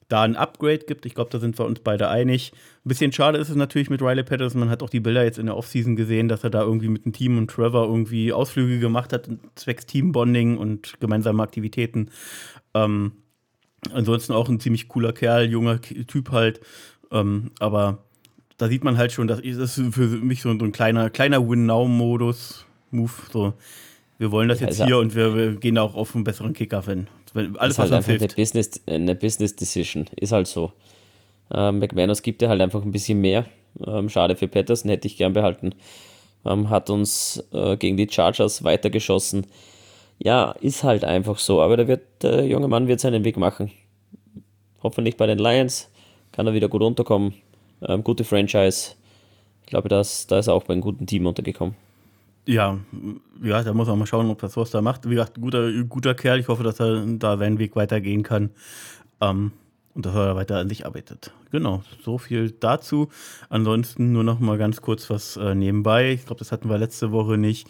[0.10, 1.06] da ein Upgrade gibt.
[1.06, 2.52] Ich glaube, da sind wir uns beide einig.
[2.86, 4.60] Ein bisschen schade ist es natürlich mit Riley Patterson.
[4.60, 7.06] Man hat auch die Bilder jetzt in der Offseason gesehen, dass er da irgendwie mit
[7.06, 12.10] dem Team und Trevor irgendwie Ausflüge gemacht hat, zwecks Teambonding und gemeinsame Aktivitäten.
[12.74, 13.14] Ähm,
[13.92, 16.60] ansonsten auch ein ziemlich cooler Kerl, junger Typ halt.
[17.12, 18.04] Ähm, aber
[18.64, 23.12] da sieht man halt schon, das ist für mich so, ein kleiner, kleiner Win-Now-Modus, Move.
[23.34, 23.54] So,
[24.18, 26.88] wir wollen das jetzt also, hier und wir, wir, gehen auch auf einen besseren Kicker,
[26.88, 27.08] wenn
[27.58, 28.24] alles, ist halt einfach hilft.
[28.24, 30.72] Eine Business, eine Business Decision, ist halt so.
[31.54, 33.46] Ähm, McManus gibt ja halt einfach ein bisschen mehr.
[33.86, 35.76] Ähm, schade für Patterson, hätte ich gern behalten.
[36.46, 39.46] Ähm, hat uns äh, gegen die Chargers weitergeschossen.
[40.20, 41.62] Ja, ist halt einfach so.
[41.62, 43.72] Aber der, wird, der junge Mann wird seinen Weg machen.
[44.82, 45.90] Hoffentlich bei den Lions
[46.32, 47.34] kann er wieder gut unterkommen.
[47.88, 48.96] Ähm, gute Franchise.
[49.62, 51.76] Ich glaube, das, da ist er auch bei einem guten Team untergekommen.
[52.46, 52.78] Ja,
[53.42, 55.06] ja, da muss man mal schauen, ob das was da macht.
[55.06, 56.40] Wie gesagt, guter, guter Kerl.
[56.40, 58.50] Ich hoffe, dass er da seinen Weg weitergehen kann.
[59.22, 59.54] Ähm,
[59.96, 61.32] und dass er weiter an sich arbeitet.
[61.52, 63.10] Genau, so viel dazu.
[63.50, 66.12] Ansonsten nur noch mal ganz kurz was äh, nebenbei.
[66.14, 67.68] Ich glaube, das hatten wir letzte Woche nicht.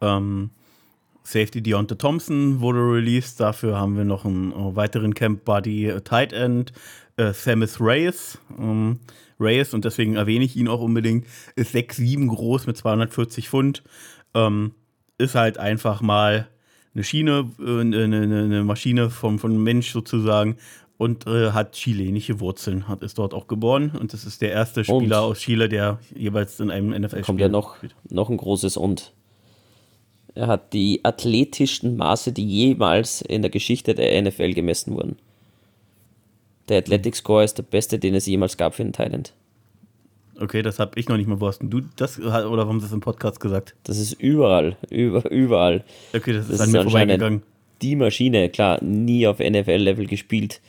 [0.00, 0.50] Ähm,
[1.22, 3.38] Safety Deontay Thompson wurde released.
[3.38, 6.72] Dafür haben wir noch einen weiteren Camp Buddy uh, Tight End,
[7.20, 8.38] äh, Samus Reyes.
[8.58, 8.98] Ähm,
[9.38, 13.82] Reyes, und deswegen erwähne ich ihn auch unbedingt, ist 6'7 groß mit 240 Pfund.
[14.34, 14.72] Ähm,
[15.18, 16.48] ist halt einfach mal
[16.94, 20.56] eine Schiene, äh, eine, eine Maschine vom, vom Mensch sozusagen
[20.98, 24.84] und äh, hat chilenische Wurzeln, hat ist dort auch geboren und das ist der erste
[24.84, 27.26] Spieler und aus Chile, der jeweils in einem NFL spielt.
[27.26, 27.76] Kommt ja noch,
[28.10, 29.14] noch ein großes Und.
[30.34, 35.16] Er hat die athletischsten Maße, die jemals in der Geschichte der NFL gemessen wurden.
[36.70, 39.34] Der Athletic Score ist der beste, den es jemals gab für einen Thailand.
[40.38, 41.40] Okay, das habe ich noch nicht mal.
[41.40, 43.74] Wo hast du das oder warum das im Podcast gesagt?
[43.82, 45.84] Das ist überall, über, überall.
[46.14, 47.42] Okay, das, das ist an mir vorbeigegangen.
[47.82, 50.60] Die Maschine, klar, nie auf NFL-Level gespielt.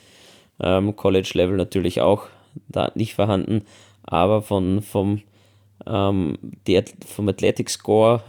[0.60, 2.26] Ähm, College-Level natürlich auch
[2.68, 3.62] da nicht vorhanden.
[4.02, 5.22] Aber von, vom,
[5.86, 6.36] ähm,
[6.66, 8.22] der, vom Athletic Score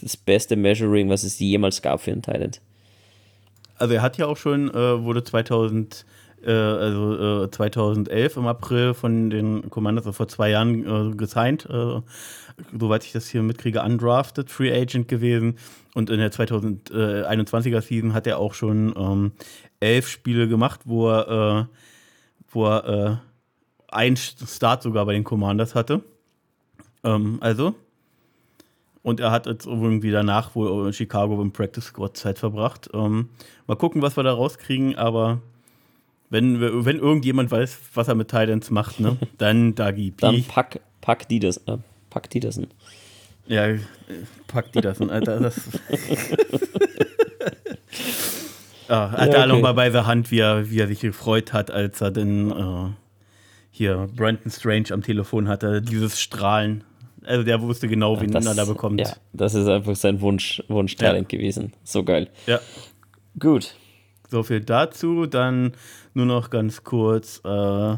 [0.00, 2.60] das beste Measuring, was es jemals gab für einen Thailand.
[3.76, 6.06] Also er hat ja auch schon, äh, wurde 2000
[6.46, 11.66] äh, also äh, 2011 im April von den Commanders, also vor zwei Jahren äh, gesigned,
[11.66, 12.00] äh,
[12.78, 15.58] soweit ich das hier mitkriege, undrafted Free Agent gewesen.
[15.94, 19.32] Und in der 2021er Season hat er auch schon ähm,
[19.80, 21.76] elf Spiele gemacht, wo er, äh,
[22.50, 26.02] wo er äh, einen Start sogar bei den Commanders hatte.
[27.04, 27.74] Ähm, also,
[29.02, 32.88] und er hat jetzt irgendwie danach wohl in Chicago im Practice Squad Zeit verbracht.
[32.94, 33.28] Ähm,
[33.66, 35.42] mal gucken, was wir da rauskriegen, aber
[36.34, 40.16] wenn, wenn irgendjemand weiß, was er mit Titans macht, ne, dann Dagi P.
[40.20, 41.78] Dann pack, pack die das, äh,
[42.10, 42.60] pack die das.
[43.46, 43.78] Ja, äh,
[44.48, 45.00] pack die das.
[45.00, 45.60] Alter, das
[48.88, 49.46] ah, hat ja, okay.
[49.46, 52.90] nochmal bei der Hand, wie er, wie er sich gefreut hat, als er den äh,
[53.70, 56.82] hier Brandon Strange am Telefon hatte, dieses Strahlen.
[57.22, 59.00] Also der wusste genau, wen das, er da bekommt.
[59.00, 61.38] Ja, das ist einfach sein Wunsch, Wunschtalent ja.
[61.38, 61.72] gewesen.
[61.84, 62.28] So geil.
[62.46, 62.58] Ja.
[63.38, 63.76] Gut.
[64.34, 65.26] So viel dazu.
[65.26, 65.74] Dann
[66.12, 67.40] nur noch ganz kurz.
[67.44, 67.96] Äh,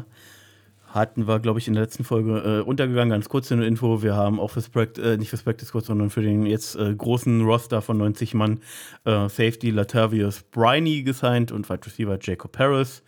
[0.85, 3.09] hatten wir, glaube ich, in der letzten Folge äh, untergegangen.
[3.09, 4.03] Ganz kurz eine Info.
[4.03, 6.93] Wir haben auch fürs Projekt, äh, nicht fürs Practice Squad, sondern für den jetzt äh,
[6.93, 8.59] großen Roster von 90 Mann
[9.05, 13.01] äh, Safety Latavius Briney gesigned und Wide Receiver Jacob Harris.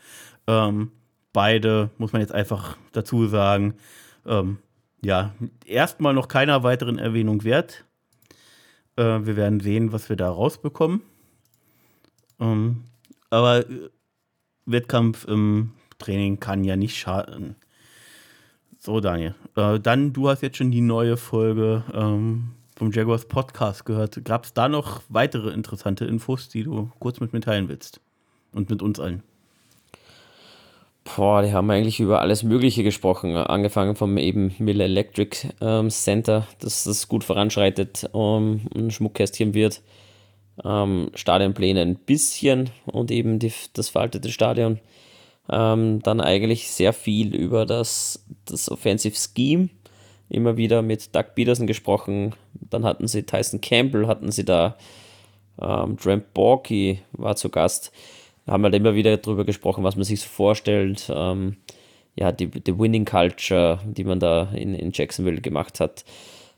[0.47, 0.91] Ähm,
[1.31, 3.75] beide, muss man jetzt einfach dazu sagen,
[4.25, 4.57] ähm,
[5.03, 5.35] ja,
[5.67, 7.85] erstmal noch keiner weiteren Erwähnung wert.
[8.95, 11.03] Äh, wir werden sehen, was wir da rausbekommen.
[12.39, 12.85] Ähm,
[13.29, 13.89] aber äh,
[14.65, 17.55] Wettkampf im Training kann ja nicht schaden.
[18.79, 19.35] So, Daniel.
[19.55, 24.23] Äh, dann, du hast jetzt schon die neue Folge ähm, vom Jaguars Podcast gehört.
[24.23, 27.99] Gab es da noch weitere interessante Infos, die du kurz mit mir teilen willst?
[28.53, 29.21] Und mit uns allen?
[31.03, 33.35] Boah, die haben eigentlich über alles Mögliche gesprochen.
[33.35, 39.81] Angefangen vom eben Mill Electric ähm, Center, dass das gut voranschreitet, um ein Schmuckkästchen wird
[40.63, 44.80] ähm, Stadionpläne ein bisschen und eben die, das veraltete Stadion.
[45.52, 49.69] Ähm, dann eigentlich sehr viel über das, das Offensive Scheme.
[50.30, 52.36] Immer wieder mit Doug Peterson gesprochen.
[52.54, 54.78] Dann hatten sie Tyson Campbell, hatten sie da.
[55.60, 57.91] Ähm, Trent Borky war zu Gast.
[58.45, 61.12] Haben halt immer wieder darüber gesprochen, was man sich so vorstellt.
[61.13, 61.58] Ähm,
[62.15, 66.06] ja, die, die Winning Culture, die man da in, in Jacksonville gemacht hat.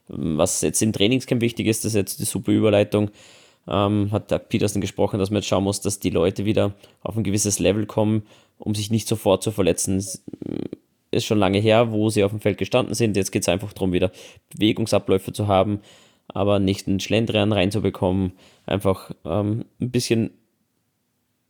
[0.07, 3.11] Was jetzt im Trainingscamp wichtig ist, das ist jetzt die super Überleitung,
[3.67, 7.15] ähm, hat Doug Peterson gesprochen, dass man jetzt schauen muss, dass die Leute wieder auf
[7.15, 8.23] ein gewisses Level kommen,
[8.57, 10.03] um sich nicht sofort zu verletzen.
[11.11, 13.17] Ist schon lange her, wo sie auf dem Feld gestanden sind.
[13.17, 14.11] Jetzt geht es einfach darum, wieder
[14.53, 15.81] Bewegungsabläufe zu haben,
[16.27, 18.33] aber nicht einen Schlendrian reinzubekommen.
[18.65, 20.31] Einfach ähm, ein bisschen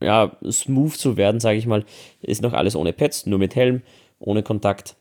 [0.01, 1.85] ja, smooth zu werden, sage ich mal.
[2.21, 3.83] Ist noch alles ohne Pets, nur mit Helm,
[4.19, 4.95] ohne Kontakt.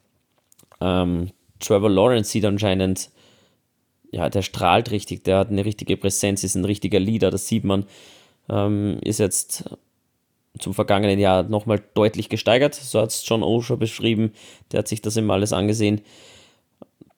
[0.81, 3.11] Ähm, Trevor Lawrence sieht anscheinend
[4.11, 7.65] ja, der strahlt richtig, der hat eine richtige Präsenz, ist ein richtiger Leader, das sieht
[7.65, 7.87] man.
[8.49, 9.65] Ähm, ist jetzt
[10.59, 14.33] zum vergangenen Jahr nochmal deutlich gesteigert, so hat es John Osher beschrieben,
[14.73, 16.01] der hat sich das immer alles angesehen.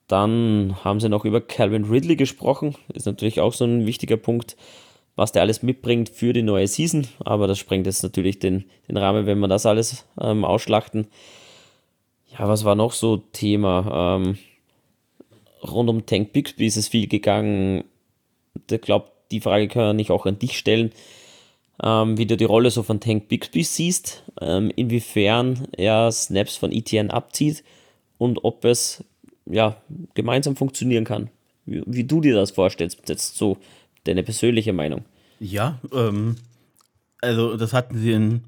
[0.06, 4.56] Dann haben sie noch über Calvin Ridley gesprochen, ist natürlich auch so ein wichtiger Punkt,
[5.16, 8.98] was der alles mitbringt für die neue Season, aber das sprengt jetzt natürlich den, den
[8.98, 11.06] Rahmen, wenn wir das alles ähm, ausschlachten.
[12.38, 14.18] Ja, was war noch so Thema?
[14.20, 14.38] Ähm,
[15.62, 17.84] rund um Tank Bixby ist es viel gegangen.
[18.70, 20.92] Ich glaube, die Frage kann ich auch an dich stellen,
[21.82, 26.72] ähm, wie du die Rolle so von Tank Bixby siehst, ähm, inwiefern er Snaps von
[26.72, 27.64] ETN abzieht
[28.18, 29.04] und ob es
[29.46, 29.76] ja,
[30.14, 31.30] gemeinsam funktionieren kann.
[31.66, 33.58] Wie, wie du dir das vorstellst, jetzt so
[34.04, 35.04] deine persönliche Meinung.
[35.40, 36.36] Ja, ähm,
[37.20, 38.44] also das hatten sie in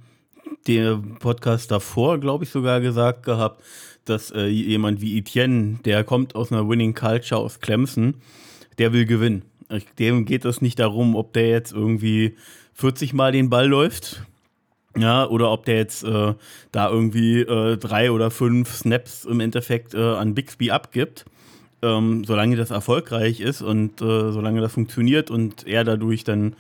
[0.67, 3.63] dem Podcast davor, glaube ich, sogar gesagt gehabt,
[4.05, 8.15] dass äh, jemand wie Etienne, der kommt aus einer Winning Culture aus Clemson,
[8.79, 9.43] der will gewinnen.
[9.99, 12.37] Dem geht es nicht darum, ob der jetzt irgendwie
[12.75, 14.23] 40 Mal den Ball läuft,
[14.97, 16.35] ja, oder ob der jetzt äh,
[16.71, 21.25] da irgendwie äh, drei oder fünf Snaps im Endeffekt äh, an Bixby abgibt.
[21.83, 26.57] Ähm, solange das erfolgreich ist und äh, solange das funktioniert und er dadurch dann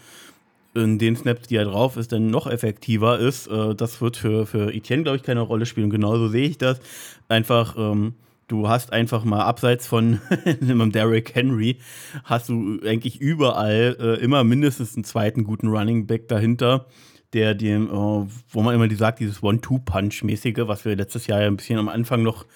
[0.74, 3.46] in den Snaps, die er drauf ist, dann noch effektiver ist.
[3.46, 5.90] Äh, das wird für, für Etienne, glaube ich, keine Rolle spielen.
[5.90, 6.80] genauso sehe ich das.
[7.28, 8.14] Einfach, ähm,
[8.48, 10.20] du hast einfach mal abseits von
[10.60, 11.78] Derrick Henry,
[12.24, 16.86] hast du eigentlich überall äh, immer mindestens einen zweiten guten Running Back dahinter,
[17.32, 21.46] der dem, äh, wo man immer die sagt, dieses One-Two-Punch-mäßige, was wir letztes Jahr ja
[21.46, 22.46] ein bisschen am Anfang noch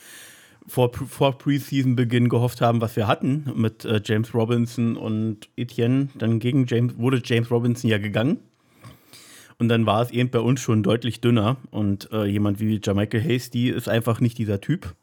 [0.69, 6.11] vor, vor Preseason-Beginn gehofft haben, was wir hatten mit äh, James Robinson und Etienne.
[6.17, 8.39] Dann gegen James, wurde James Robinson ja gegangen.
[9.59, 11.57] Und dann war es eben bei uns schon deutlich dünner.
[11.71, 14.95] Und äh, jemand wie Jamichael Hasty ist einfach nicht dieser Typ,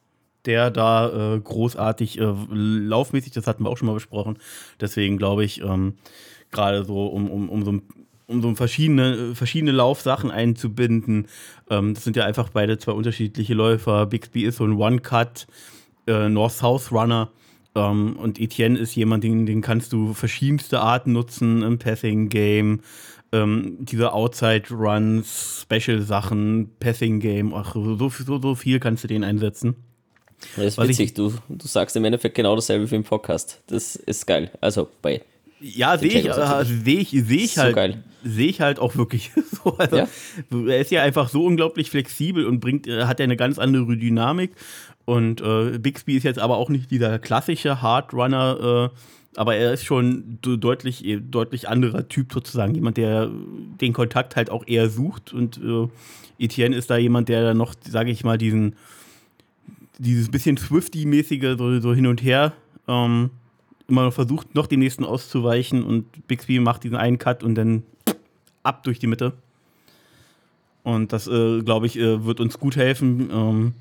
[0.46, 4.38] der da äh, großartig äh, laufmäßig, das hatten wir auch schon mal besprochen.
[4.80, 5.96] Deswegen glaube ich, ähm,
[6.52, 7.82] gerade so um, um, um so ein
[8.28, 11.28] um so verschiedene, verschiedene Laufsachen einzubinden.
[11.70, 14.06] Ähm, das sind ja einfach beide zwei unterschiedliche Läufer.
[14.06, 15.48] Bixby ist so ein One-Cut,
[16.08, 17.30] äh, North-South-Runner.
[17.76, 22.82] Ähm, und Etienne ist jemand, den, den kannst du verschiedenste Arten nutzen im Passing-Game.
[23.32, 29.76] Ähm, diese Outside-Runs, Special-Sachen, Passing-Game, ach, so, so, so viel kannst du den einsetzen.
[30.56, 33.62] Das ist witzig, du, du sagst im Endeffekt genau dasselbe wie im Podcast.
[33.68, 34.52] Das ist geil.
[34.62, 35.22] Also bei
[35.60, 39.78] ja, sehe ich, äh, seh ich, seh ich, halt, sehe ich halt auch wirklich so.
[39.78, 40.08] Also, ja?
[40.52, 43.96] Er ist ja einfach so unglaublich flexibel und bringt, äh, hat ja eine ganz andere
[43.96, 44.52] Dynamik.
[45.06, 49.86] Und äh, Bixby ist jetzt aber auch nicht dieser klassische Hardrunner, äh, aber er ist
[49.86, 52.74] schon deutlich, äh, deutlich anderer Typ sozusagen.
[52.74, 53.30] Jemand, der
[53.80, 55.32] den Kontakt halt auch eher sucht.
[55.32, 55.88] Und äh,
[56.44, 58.76] Etienne ist da jemand, der dann noch, sage ich mal, diesen,
[60.00, 62.54] dieses bisschen Swifty-mäßige so, so hin und her
[62.88, 63.30] ähm,
[63.88, 67.84] immer versucht, noch den nächsten auszuweichen und Bixby macht diesen einen Cut und dann
[68.66, 69.34] ab durch die Mitte.
[70.84, 73.30] Und das, äh, glaube ich, äh, wird uns gut helfen.
[73.32, 73.74] Ähm,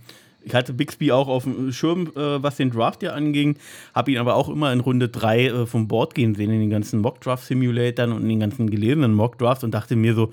[0.45, 3.57] ich hatte Bixby auch auf dem Schirm, äh, was den Draft ja anging,
[3.95, 6.71] habe ihn aber auch immer in Runde 3 äh, vom Board gehen sehen, in den
[6.71, 10.33] ganzen Mock-Draft-Simulatoren und in den ganzen gelesenen Mock-Drafts und dachte mir so,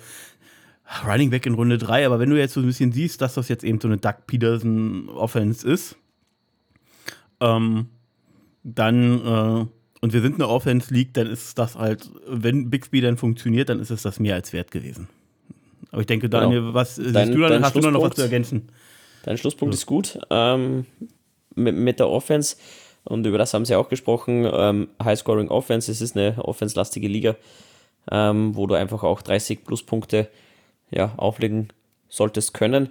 [1.08, 3.48] Running Back in Runde 3, aber wenn du jetzt so ein bisschen siehst, dass das
[3.48, 5.96] jetzt eben so eine Doug Peterson-Offense ist,
[7.40, 7.88] ähm,
[8.64, 9.66] dann äh,
[10.02, 13.80] und wir sind eine Offense League, dann ist das halt, wenn Bixby dann funktioniert, dann
[13.80, 15.08] ist es das mehr als wert gewesen.
[15.92, 16.42] Aber ich denke, genau.
[16.42, 16.74] Daniel, genau.
[16.74, 17.64] was dein, du dann?
[17.64, 18.70] Hast du noch was zu ergänzen?
[19.24, 19.78] Dein Schlusspunkt ja.
[19.78, 20.20] ist gut.
[20.30, 20.86] Ähm,
[21.56, 22.56] mit, mit, der Offense,
[23.04, 27.36] und über das haben sie auch gesprochen, ähm, High-Scoring Offense, es ist eine offense-lastige Liga,
[28.10, 30.30] ähm, wo du einfach auch 30 Pluspunkte
[30.90, 31.68] ja, auflegen
[32.10, 32.90] solltest können.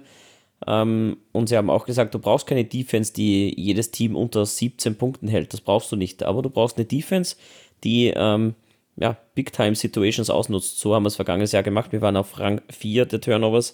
[0.67, 4.95] Ähm, und sie haben auch gesagt, du brauchst keine Defense, die jedes Team unter 17
[4.95, 5.53] Punkten hält.
[5.53, 6.23] Das brauchst du nicht.
[6.23, 7.35] Aber du brauchst eine Defense,
[7.83, 8.55] die ähm,
[8.95, 10.79] ja, Big-Time-Situations ausnutzt.
[10.79, 11.91] So haben wir es vergangenes Jahr gemacht.
[11.91, 13.73] Wir waren auf Rang 4 der Turnovers,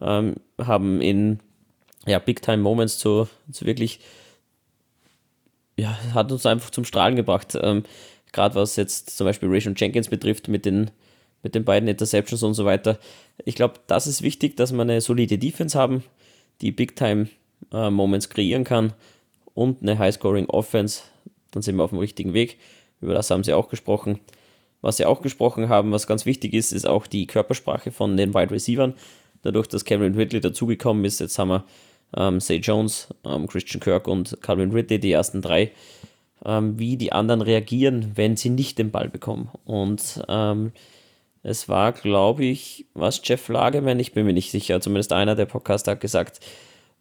[0.00, 1.40] ähm, haben in
[2.06, 4.00] ja, Big-Time-Moments zu, zu wirklich,
[5.76, 7.58] ja, hat uns einfach zum Strahlen gebracht.
[7.60, 7.84] Ähm,
[8.32, 10.90] Gerade was jetzt zum Beispiel Ration Jenkins betrifft mit den
[11.42, 12.98] mit den beiden Interceptions und so weiter.
[13.44, 16.04] Ich glaube, das ist wichtig, dass wir eine solide Defense haben,
[16.60, 18.92] die Big-Time-Moments äh, kreieren kann
[19.54, 21.02] und eine High-Scoring-Offense,
[21.50, 22.58] dann sind wir auf dem richtigen Weg.
[23.00, 24.20] Über das haben sie auch gesprochen.
[24.80, 28.34] Was sie auch gesprochen haben, was ganz wichtig ist, ist auch die Körpersprache von den
[28.34, 28.94] Wide Receivers.
[29.42, 31.64] Dadurch, dass Kevin Ridley dazugekommen ist, jetzt haben wir
[32.16, 35.72] ähm, Say Jones, ähm, Christian Kirk und Calvin Ridley, die ersten drei,
[36.44, 39.50] ähm, wie die anderen reagieren, wenn sie nicht den Ball bekommen.
[39.64, 40.72] Und ähm,
[41.42, 45.46] es war, glaube ich, was Jeff Lagemann, ich bin mir nicht sicher, zumindest einer der
[45.46, 46.40] Podcaster hat gesagt,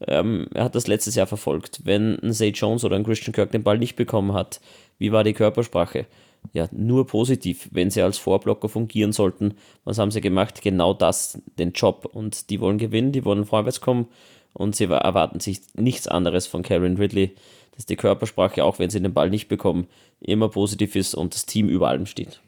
[0.08, 1.82] ähm, er hat das letztes Jahr verfolgt.
[1.84, 4.60] Wenn ein Zay Jones oder ein Christian Kirk den Ball nicht bekommen hat,
[4.98, 6.08] wie war die Körpersprache?
[6.54, 9.54] Ja, nur positiv, wenn sie als Vorblocker fungieren sollten.
[9.84, 10.64] Was haben sie gemacht?
[10.64, 12.10] Genau das, den Job.
[12.12, 14.08] Und die wollen gewinnen, die wollen vorwärts kommen
[14.54, 17.32] und sie erwarten sich nichts anderes von Karen Ridley,
[17.76, 19.88] dass die Körpersprache, auch wenn sie den Ball nicht bekommen,
[20.20, 22.42] immer positiv ist und das Team über allem steht.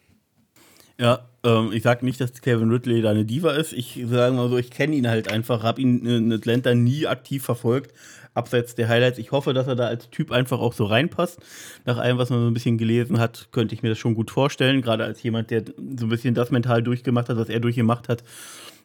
[0.99, 3.73] Ja, ähm, ich sage nicht, dass Kevin Ridley da eine Diva ist.
[3.73, 7.43] Ich sage mal so, ich kenne ihn halt einfach, habe ihn in Atlanta nie aktiv
[7.43, 7.93] verfolgt,
[8.35, 9.17] abseits der Highlights.
[9.17, 11.39] Ich hoffe, dass er da als Typ einfach auch so reinpasst.
[11.85, 14.29] Nach allem, was man so ein bisschen gelesen hat, könnte ich mir das schon gut
[14.29, 14.81] vorstellen.
[14.81, 15.63] Gerade als jemand, der
[15.97, 18.23] so ein bisschen das mental durchgemacht hat, was er durchgemacht hat.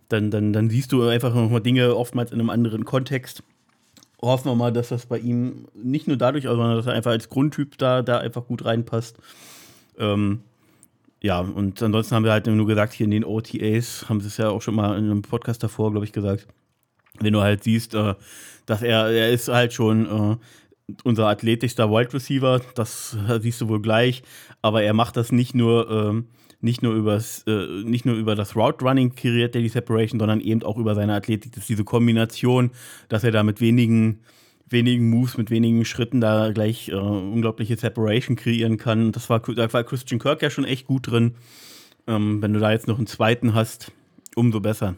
[0.08, 3.42] Dann, dann, dann siehst du einfach nochmal Dinge oftmals in einem anderen Kontext.
[4.22, 7.28] Hoffen wir mal, dass das bei ihm nicht nur dadurch, sondern dass er einfach als
[7.28, 9.18] Grundtyp da, da einfach gut reinpasst.
[9.98, 10.40] Ähm,
[11.20, 14.36] ja, und ansonsten haben wir halt nur gesagt, hier in den OTAs, haben sie es
[14.36, 16.46] ja auch schon mal in einem Podcast davor, glaube ich, gesagt,
[17.18, 18.14] wenn du halt siehst, äh,
[18.66, 20.36] dass er, er ist halt schon äh,
[21.04, 24.22] unser athletischster Wide Receiver, das siehst du wohl gleich,
[24.62, 26.22] aber er macht das nicht nur, äh,
[26.60, 30.40] nicht nur, übers, äh, nicht nur über das Route Running kreiert er die Separation, sondern
[30.40, 31.52] eben auch über seine Athletik.
[31.52, 32.70] Das ist diese Kombination,
[33.08, 34.20] dass er da mit wenigen
[34.70, 39.12] wenigen Moves, mit wenigen Schritten da gleich äh, unglaubliche Separation kreieren kann.
[39.12, 41.34] Das war, da war Christian Kirk ja schon echt gut drin.
[42.06, 43.92] Ähm, wenn du da jetzt noch einen zweiten hast,
[44.34, 44.96] umso besser.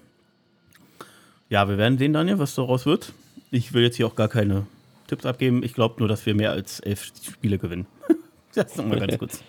[1.48, 3.12] Ja, wir werden sehen, Daniel, was daraus wird.
[3.50, 4.66] Ich will jetzt hier auch gar keine
[5.08, 5.62] Tipps abgeben.
[5.64, 7.86] Ich glaube nur, dass wir mehr als elf Spiele gewinnen.
[8.54, 9.42] das nochmal ganz kurz.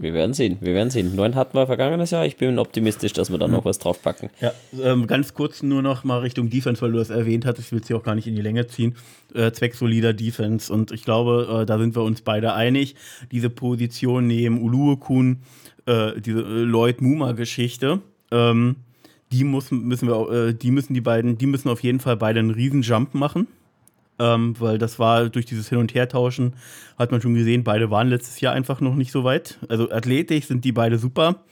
[0.00, 1.14] Wir werden sehen, wir werden sehen.
[1.14, 2.24] Neun hatten wir vergangenes Jahr.
[2.24, 4.30] Ich bin optimistisch, dass wir da noch was draufpacken.
[4.40, 7.68] Ja, ähm, ganz kurz nur noch mal Richtung Defense, weil du das erwähnt hattest.
[7.68, 8.96] Ich will es hier auch gar nicht in die Länge ziehen.
[9.34, 10.72] Äh, zwecksolider Defense.
[10.72, 12.94] Und ich glaube, äh, da sind wir uns beide einig.
[13.30, 15.40] Diese Position neben Uluokun,
[15.84, 18.76] äh, diese äh, Lloyd-Muma-Geschichte, ähm,
[19.32, 22.40] die, muss, müssen wir, äh, die müssen die beiden, die müssen auf jeden Fall beide
[22.40, 23.48] einen riesen Jump machen
[24.20, 26.54] ähm, weil das war durch dieses Hin- und Hertauschen,
[26.98, 29.58] hat man schon gesehen, beide waren letztes Jahr einfach noch nicht so weit.
[29.68, 31.42] Also athletisch sind die beide super.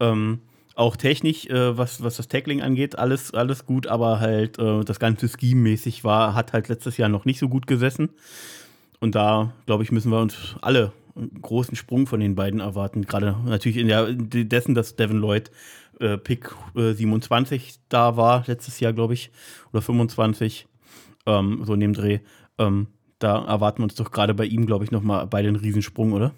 [0.00, 0.40] Ähm,
[0.74, 4.98] auch technisch, äh, was, was das Tackling angeht, alles, alles gut, aber halt äh, das
[4.98, 8.10] ganze Scheme-mäßig war, hat halt letztes Jahr noch nicht so gut gesessen.
[8.98, 13.06] Und da, glaube ich, müssen wir uns alle einen großen Sprung von den beiden erwarten.
[13.06, 15.50] Gerade natürlich in der dessen, dass Devin Lloyd
[16.00, 19.30] äh, Pick äh, 27 da war, letztes Jahr, glaube ich,
[19.72, 20.66] oder 25
[21.26, 22.20] ähm, so in dem Dreh.
[22.58, 26.12] Ähm, da erwarten wir uns doch gerade bei ihm, glaube ich, nochmal beide einen Riesensprung,
[26.12, 26.32] oder?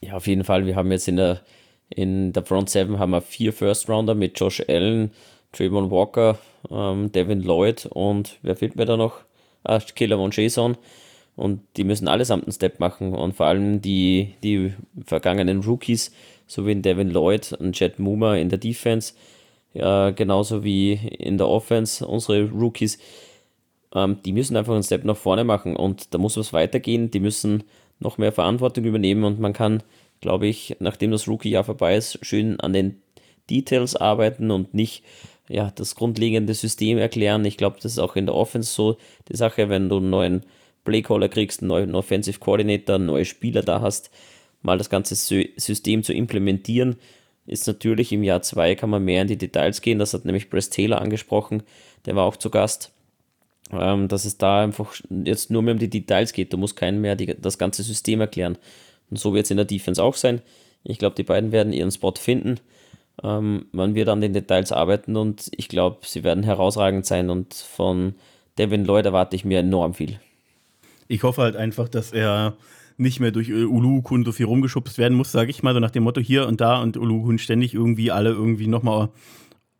[0.00, 0.66] Ja, auf jeden Fall.
[0.66, 1.40] Wir haben jetzt in der,
[1.88, 5.10] in der Front 7 haben wir vier First Rounder mit Josh Allen,
[5.52, 6.38] Trayvon Walker,
[6.70, 9.20] ähm, Devin Lloyd und wer fehlt mir da noch?
[9.64, 10.76] Ah, Killer von Jason.
[11.36, 14.74] Und die müssen allesamt einen Step machen und vor allem die, die
[15.04, 16.12] vergangenen Rookies,
[16.46, 19.14] so wie Devin Lloyd und Jet Muma in der Defense,
[19.72, 22.98] ja, genauso wie in der Offense, unsere Rookies,
[23.94, 27.10] ähm, die müssen einfach einen Step nach vorne machen und da muss was weitergehen.
[27.10, 27.64] Die müssen
[27.98, 29.82] noch mehr Verantwortung übernehmen und man kann,
[30.20, 33.02] glaube ich, nachdem das Rookie-Jahr vorbei ist, schön an den
[33.48, 35.02] Details arbeiten und nicht
[35.48, 37.44] ja, das grundlegende System erklären.
[37.44, 38.96] Ich glaube, das ist auch in der Offense so
[39.28, 40.42] die Sache, wenn du einen neuen
[40.84, 44.10] Playcaller kriegst, einen neuen Offensive Coordinator, neue Spieler da hast,
[44.62, 46.96] mal das ganze System zu implementieren,
[47.46, 49.98] ist natürlich im Jahr 2 kann man mehr in die Details gehen.
[49.98, 51.64] Das hat nämlich Press Taylor angesprochen,
[52.06, 52.92] der war auch zu Gast
[53.72, 56.52] ähm, dass es da einfach jetzt nur mehr um die Details geht.
[56.52, 58.58] Du musst keinen mehr die, das ganze System erklären.
[59.10, 60.40] Und so wird es in der Defense auch sein.
[60.84, 62.60] Ich glaube, die beiden werden ihren Spot finden.
[63.22, 67.54] Ähm, man wird an den Details arbeiten und ich glaube, sie werden herausragend sein und
[67.54, 68.14] von
[68.58, 70.20] Devin Lloyd erwarte ich mir enorm viel.
[71.08, 72.56] Ich hoffe halt einfach, dass er
[72.96, 76.02] nicht mehr durch Ulu-Kun so viel rumgeschubst werden muss, sage ich mal, so nach dem
[76.02, 79.08] Motto hier und da und Ulu-Kun ständig irgendwie alle irgendwie nochmal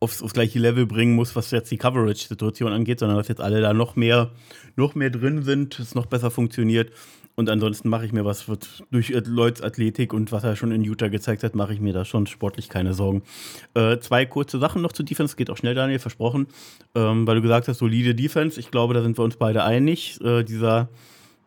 [0.01, 3.61] aufs, aufs gleiche Level bringen muss, was jetzt die Coverage-Situation angeht, sondern dass jetzt alle
[3.61, 4.31] da noch mehr,
[4.75, 6.91] noch mehr drin sind, es noch besser funktioniert.
[7.35, 8.45] Und ansonsten mache ich mir was
[8.91, 12.03] durch Lloyds Athletik und was er schon in Utah gezeigt hat, mache ich mir da
[12.03, 13.23] schon sportlich keine Sorgen.
[13.73, 16.47] Äh, zwei kurze Sachen noch zu Defense, geht auch schnell, Daniel, versprochen.
[16.93, 18.59] Ähm, weil du gesagt hast, solide Defense.
[18.59, 20.19] Ich glaube, da sind wir uns beide einig.
[20.21, 20.89] Äh, dieser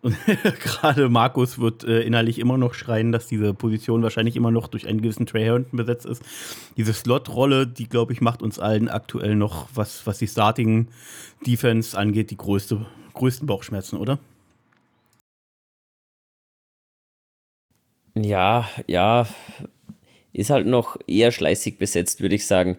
[0.04, 0.16] und
[0.60, 4.86] gerade Markus wird äh, innerlich immer noch schreien, dass diese Position wahrscheinlich immer noch durch
[4.86, 6.22] einen gewissen Trey Herrington besetzt ist.
[6.76, 12.30] Diese Slot-Rolle, die, glaube ich, macht uns allen aktuell noch, was, was die Starting-Defense angeht,
[12.30, 12.84] die größte,
[13.14, 14.18] größten Bauchschmerzen, oder?
[18.14, 19.26] Ja, ja,
[20.34, 22.76] ist halt noch eher schleißig besetzt, würde ich sagen.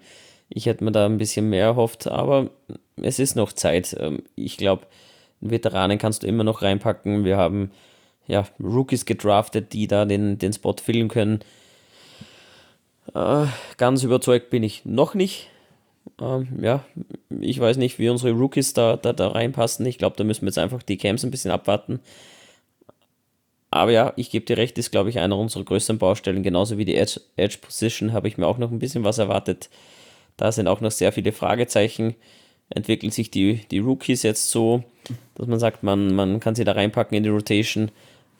[0.48, 2.52] Ich hätte mir da ein bisschen mehr erhofft, aber
[2.98, 3.96] es ist noch Zeit.
[4.00, 4.86] Ähm, ich glaube,
[5.52, 7.26] Veteranen kannst du immer noch reinpacken.
[7.26, 7.72] Wir haben
[8.28, 11.39] ja Rookies gedraftet, die da den, den Spot füllen können.
[13.14, 13.46] Äh,
[13.78, 15.50] ganz überzeugt bin ich noch nicht.
[16.22, 16.84] Ähm, ja,
[17.41, 19.86] ich weiß nicht, wie unsere Rookies da, da, da reinpassen.
[19.86, 22.00] Ich glaube, da müssen wir jetzt einfach die Camps ein bisschen abwarten.
[23.72, 26.43] Aber ja, ich gebe dir recht, ist, glaube ich, einer unserer größten Baustellen.
[26.43, 29.70] Genauso wie die Edge, Edge Position habe ich mir auch noch ein bisschen was erwartet.
[30.38, 32.16] Da sind auch noch sehr viele Fragezeichen.
[32.70, 34.84] Entwickeln sich die, die Rookies jetzt so,
[35.36, 37.91] dass man sagt, man, man kann sie da reinpacken in die Rotation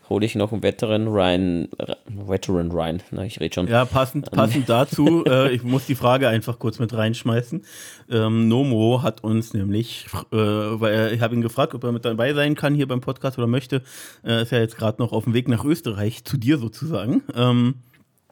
[0.10, 1.68] hole ich noch einen Veteran Ryan,
[2.08, 3.68] Veteran Ryan, na, ich rede schon.
[3.68, 7.64] Ja, passend, passend dazu, äh, ich muss die Frage einfach kurz mit reinschmeißen.
[8.10, 12.06] Ähm, Nomo hat uns nämlich, äh, weil er, ich habe ihn gefragt, ob er mit
[12.06, 13.82] dabei sein kann hier beim Podcast oder möchte.
[14.24, 17.24] Er ist ja jetzt gerade noch auf dem Weg nach Österreich, zu dir sozusagen.
[17.36, 17.76] Ähm,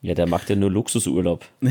[0.04, 1.44] ja, der macht ja nur Luxusurlaub.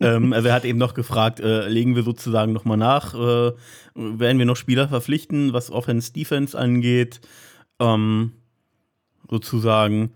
[0.00, 3.52] ähm, also er hat eben noch gefragt, äh, legen wir sozusagen nochmal nach, äh,
[3.94, 7.20] werden wir noch Spieler verpflichten, was Offense, Defense angeht?
[7.80, 8.32] ähm,
[9.28, 10.12] sozusagen.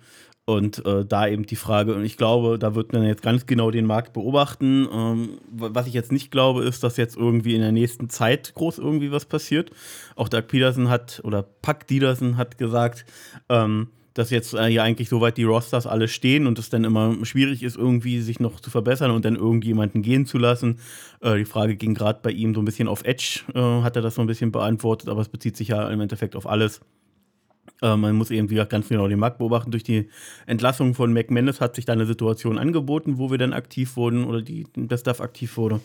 [0.47, 3.71] Und äh, da eben die Frage, und ich glaube, da wird man jetzt ganz genau
[3.71, 4.87] den Markt beobachten.
[4.93, 8.77] Ähm, was ich jetzt nicht glaube, ist, dass jetzt irgendwie in der nächsten Zeit groß
[8.77, 9.71] irgendwie was passiert.
[10.17, 13.07] Auch Doug Peterson hat, oder Puck Peterson hat gesagt,
[13.49, 17.17] ähm, dass jetzt äh, hier eigentlich soweit die Rosters alle stehen und es dann immer
[17.25, 20.79] schwierig ist, irgendwie sich noch zu verbessern und dann irgendjemanden gehen zu lassen.
[21.21, 24.03] Äh, die Frage ging gerade bei ihm so ein bisschen auf Edge, äh, hat er
[24.03, 26.81] das so ein bisschen beantwortet, aber es bezieht sich ja im Endeffekt auf alles.
[27.83, 29.73] Äh, man muss eben, wie gesagt, ganz genau den Markt beobachten.
[29.73, 30.09] Durch die
[30.47, 34.43] Entlassung von McManus hat sich da eine Situation angeboten, wo wir dann aktiv wurden oder
[34.43, 35.81] die, der Staff aktiv wurde.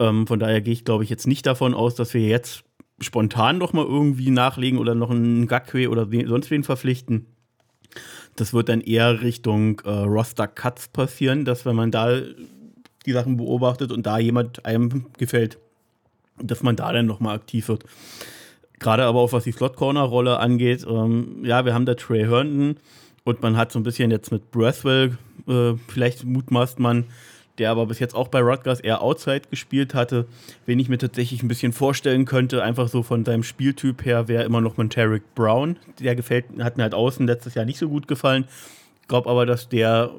[0.00, 2.64] Ähm, von daher gehe ich, glaube ich, jetzt nicht davon aus, dass wir jetzt
[3.00, 7.26] spontan doch mal irgendwie nachlegen oder noch einen Gakwe oder sonst wen verpflichten.
[8.36, 12.20] Das wird dann eher Richtung äh, Roster-Cuts passieren, dass wenn man da
[13.06, 15.58] die Sachen beobachtet und da jemand einem gefällt,
[16.42, 17.84] dass man da dann nochmal aktiv wird.
[18.78, 22.76] Gerade aber auch was die Slot-Corner-Rolle angeht, ähm, ja, wir haben da Trey Herndon
[23.24, 25.16] und man hat so ein bisschen jetzt mit Breathwell,
[25.46, 27.04] äh, vielleicht mutmaßt man,
[27.58, 30.26] der aber bis jetzt auch bei Rutgers eher Outside gespielt hatte,
[30.66, 34.44] wen ich mir tatsächlich ein bisschen vorstellen könnte, einfach so von seinem Spieltyp her, wäre
[34.44, 35.76] immer noch Tarek Brown.
[36.00, 38.46] Der gefällt, hat mir halt außen letztes Jahr nicht so gut gefallen.
[39.02, 40.10] Ich glaube aber, dass der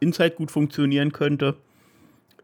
[0.00, 1.56] Inside gut funktionieren könnte.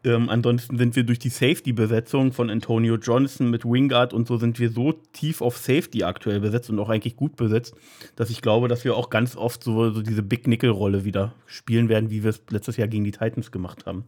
[0.02, 4.58] Ähm, ansonsten sind wir durch die Safety-Besetzung von Antonio Johnson mit Wingard und so sind
[4.58, 7.74] wir so tief auf Safety aktuell besetzt und auch eigentlich gut besetzt,
[8.16, 11.90] dass ich glaube, dass wir auch ganz oft so, so diese Big Nickel-Rolle wieder spielen
[11.90, 14.04] werden, wie wir es letztes Jahr gegen die Titans gemacht haben.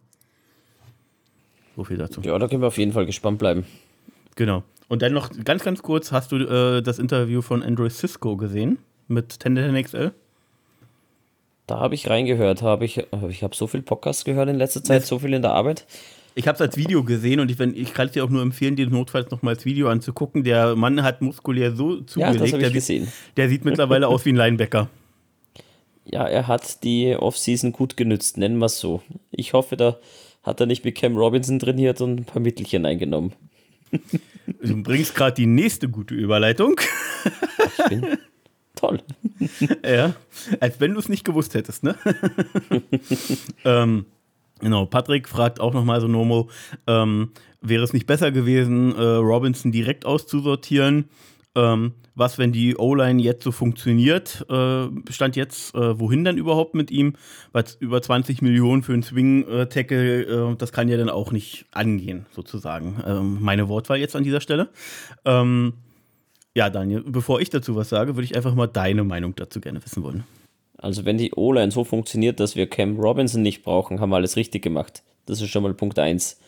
[1.77, 2.21] So viel dazu.
[2.23, 3.65] Ja, da können wir auf jeden Fall gespannt bleiben.
[4.37, 4.63] Genau.
[4.89, 8.79] Und dann noch ganz, ganz kurz: Hast du äh, das Interview von Andrew Cisco gesehen
[9.09, 10.13] mit Tendon XL?
[11.67, 15.07] Da habe ich reingehört, habe ich, ich habe so viel Podcasts gehört in letzter Zeit,
[15.07, 15.87] so viel in der Arbeit.
[16.35, 18.89] Ich habe es als Video gesehen und ich, ich kann dir auch nur empfehlen, dir
[18.89, 20.45] notfalls noch mal als Video anzugucken.
[20.45, 23.09] Der Mann hat muskulär so zugelegt, ja, das der, gesehen.
[23.37, 24.89] der sieht mittlerweile aus wie ein Linebacker.
[26.05, 29.03] Ja, er hat die Offseason gut genützt, nennen wir es so.
[29.31, 29.99] Ich hoffe, da
[30.43, 33.33] hat er nicht mit Cam Robinson trainiert und ein paar Mittelchen eingenommen.
[34.63, 36.81] Du bringst gerade die nächste gute Überleitung.
[37.79, 38.19] Ich bin,
[38.75, 39.01] Toll.
[39.85, 40.15] ja,
[40.61, 41.95] als wenn du es nicht gewusst hättest, ne?
[43.65, 44.07] ähm,
[44.61, 46.49] genau, Patrick fragt auch nochmal so Nomo,
[46.87, 47.31] ähm,
[47.61, 51.09] wäre es nicht besser gewesen, äh, Robinson direkt auszusortieren?
[51.55, 54.45] Ähm, was, wenn die O-Line jetzt so funktioniert?
[54.49, 57.15] Äh, stand jetzt, äh, wohin dann überhaupt mit ihm?
[57.53, 62.27] Weil über 20 Millionen für einen Swing-Tackle, äh, das kann ja dann auch nicht angehen,
[62.33, 63.03] sozusagen.
[63.07, 64.69] Ähm, meine Wortwahl jetzt an dieser Stelle.
[65.25, 65.75] Ähm,
[66.55, 69.83] ja, Daniel, bevor ich dazu was sage, würde ich einfach mal deine Meinung dazu gerne
[69.85, 70.25] wissen wollen.
[70.77, 74.37] Also, wenn die O-Line so funktioniert, dass wir Cam Robinson nicht brauchen, haben wir alles
[74.37, 75.03] richtig gemacht.
[75.27, 76.41] Das ist schon mal Punkt 1.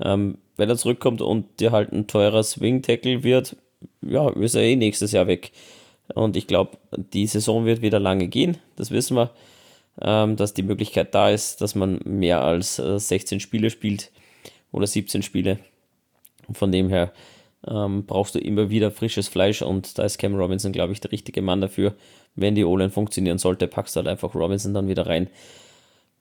[0.00, 3.56] Ähm, wenn er zurückkommt und dir halt ein teurer Swing-Tackle wird,
[4.02, 5.52] ja, ist er eh nächstes Jahr weg.
[6.14, 9.30] Und ich glaube, die Saison wird wieder lange gehen, das wissen wir.
[10.00, 14.10] Ähm, dass die Möglichkeit da ist, dass man mehr als äh, 16 Spiele spielt
[14.70, 15.58] oder 17 Spiele.
[16.52, 17.12] Von dem her
[17.66, 21.12] ähm, brauchst du immer wieder frisches Fleisch und da ist Cam Robinson, glaube ich, der
[21.12, 21.94] richtige Mann dafür.
[22.34, 25.28] Wenn die O-Line funktionieren sollte, packst du halt einfach Robinson dann wieder rein.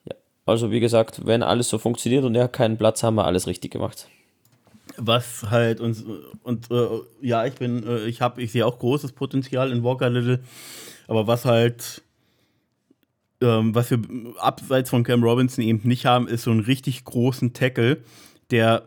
[0.06, 0.16] Ja.
[0.46, 3.72] Also wie gesagt, wenn alles so funktioniert und er keinen Platz, haben wir alles richtig
[3.72, 4.08] gemacht.
[4.98, 6.04] Was halt uns
[6.44, 6.88] und äh,
[7.22, 10.40] ja, ich bin, äh, ich habe, ich sehe auch großes Potenzial in Walker Little,
[11.08, 12.04] aber was halt
[13.42, 14.00] ähm, was wir
[14.38, 17.98] abseits von Cam Robinson eben nicht haben, ist so einen richtig großen Tackle,
[18.52, 18.84] der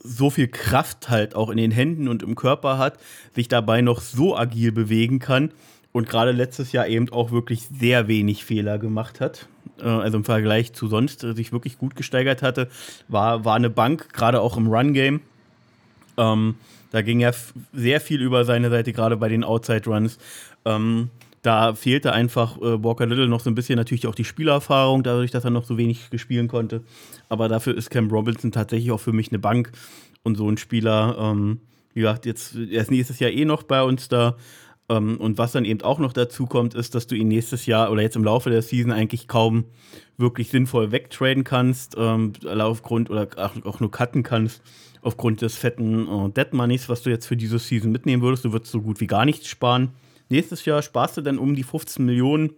[0.00, 2.98] so viel Kraft halt auch in den Händen und im Körper hat,
[3.34, 5.52] sich dabei noch so agil bewegen kann
[5.92, 9.46] und gerade letztes Jahr eben auch wirklich sehr wenig Fehler gemacht hat.
[9.80, 12.68] Äh, also im Vergleich zu sonst äh, sich wirklich gut gesteigert hatte,
[13.08, 15.20] war, war eine Bank, gerade auch im Run-Game.
[16.16, 16.54] Ähm,
[16.90, 17.34] da ging er
[17.72, 20.18] sehr viel über seine Seite, gerade bei den Outside-Runs.
[20.64, 21.10] Ähm,
[21.42, 25.30] da fehlte einfach äh, Walker Little noch so ein bisschen natürlich auch die Spielerfahrung, dadurch,
[25.30, 26.82] dass er noch so wenig gespielen konnte.
[27.28, 29.70] Aber dafür ist Cam Robinson tatsächlich auch für mich eine Bank
[30.22, 31.16] und so ein Spieler.
[31.18, 31.60] Ähm,
[31.94, 34.36] wie gesagt, jetzt, er ist nächstes Jahr eh noch bei uns da.
[34.88, 37.90] Ähm, und was dann eben auch noch dazu kommt, ist, dass du ihn nächstes Jahr
[37.90, 39.64] oder jetzt im Laufe der Season eigentlich kaum
[40.16, 43.28] wirklich sinnvoll wegtraden kannst, ähm, aufgrund oder
[43.64, 44.62] auch nur cutten kannst,
[45.02, 48.44] aufgrund des fetten äh, Dead Moneys, was du jetzt für diese Season mitnehmen würdest.
[48.44, 49.90] Du würdest so gut wie gar nichts sparen.
[50.28, 52.52] Nächstes Jahr sparst du dann um die 15 Millionen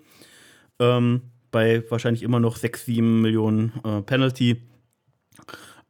[0.79, 4.63] ähm, bei wahrscheinlich immer noch 6, 7 Millionen äh, Penalty.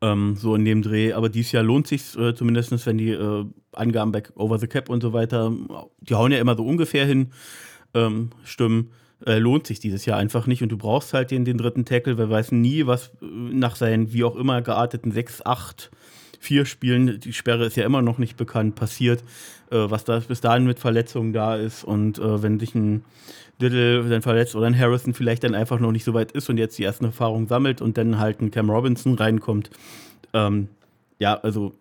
[0.03, 1.13] Ähm, so in dem Dreh.
[1.13, 4.89] Aber dieses Jahr lohnt sich äh, zumindest, wenn die äh, Angaben back over the cap
[4.89, 5.53] und so weiter,
[6.01, 7.33] die hauen ja immer so ungefähr hin,
[7.95, 8.91] ähm, stimmen.
[9.27, 12.17] Äh, lohnt sich dieses Jahr einfach nicht und du brauchst halt den, den dritten Tackle,
[12.17, 15.91] weil weiß nie, was äh, nach seinen wie auch immer gearteten 6, 8,
[16.39, 19.23] 4 Spielen, die Sperre ist ja immer noch nicht bekannt, passiert,
[19.71, 23.05] äh, was da bis dahin mit Verletzungen da ist und äh, wenn sich ein
[23.61, 26.59] Little dann verletzt oder ein Harrison vielleicht dann einfach noch nicht so weit ist und
[26.59, 29.71] jetzt die ersten Erfahrungen sammelt und dann halt ein Cam Robinson reinkommt.
[30.33, 30.69] Ähm,
[31.19, 31.75] ja, also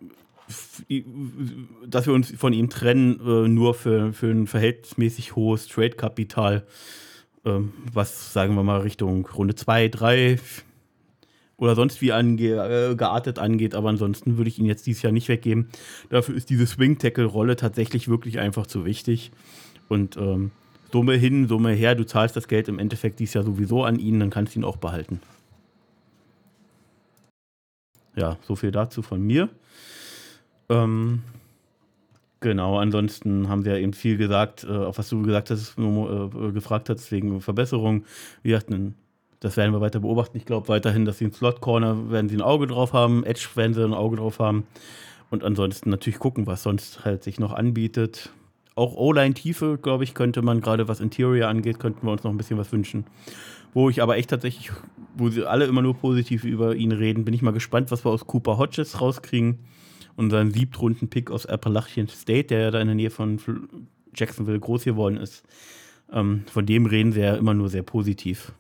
[1.86, 6.66] dass wir uns von ihm trennen, äh, nur für, für ein verhältnismäßig hohes Trade-Kapital,
[7.46, 7.52] äh,
[7.94, 10.40] was sagen wir mal Richtung Runde 2, 3
[11.58, 15.12] oder sonst wie ange äh, geartet angeht, aber ansonsten würde ich ihn jetzt dieses Jahr
[15.12, 15.70] nicht weggeben.
[16.10, 19.32] Dafür ist diese Swing-Tackle-Rolle tatsächlich wirklich einfach zu wichtig.
[19.88, 20.52] Und ähm,
[20.92, 24.20] Summe hin, Summe her, du zahlst das Geld im Endeffekt dieses Jahr sowieso an ihn,
[24.20, 25.22] dann kannst du ihn auch behalten.
[28.16, 29.50] Ja, so viel dazu von mir.
[30.68, 31.22] Ähm,
[32.40, 36.52] genau, ansonsten haben wir ja eben viel gesagt, äh, auf was du gesagt hast, äh,
[36.52, 38.04] gefragt hast, wegen Verbesserung.
[38.44, 38.70] Wie gesagt,
[39.40, 40.38] das werden wir weiter beobachten.
[40.38, 43.48] Ich glaube weiterhin, dass sie einen Slot Corner werden sie ein Auge drauf haben, Edge
[43.56, 44.66] werden sie ein Auge drauf haben.
[45.30, 48.32] Und ansonsten natürlich gucken, was sonst halt sich noch anbietet
[48.80, 52.38] auch O-Line-Tiefe, glaube ich, könnte man gerade was Interior angeht, könnten wir uns noch ein
[52.38, 53.06] bisschen was wünschen.
[53.74, 54.72] Wo ich aber echt tatsächlich,
[55.16, 58.10] wo sie alle immer nur positiv über ihn reden, bin ich mal gespannt, was wir
[58.10, 59.60] aus Cooper Hodges rauskriegen.
[60.16, 63.40] Unseren Siebtrunden-Pick aus Appalachian State, der ja da in der Nähe von
[64.16, 65.44] Jacksonville groß geworden ist.
[66.12, 68.54] Ähm, von dem reden sie ja immer nur sehr positiv.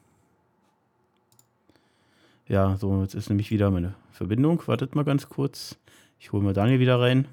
[2.48, 4.62] Ja, so, jetzt ist nämlich wieder meine Verbindung.
[4.68, 5.78] Wartet mal ganz kurz.
[6.20, 7.28] Ich hole mal Daniel wieder rein.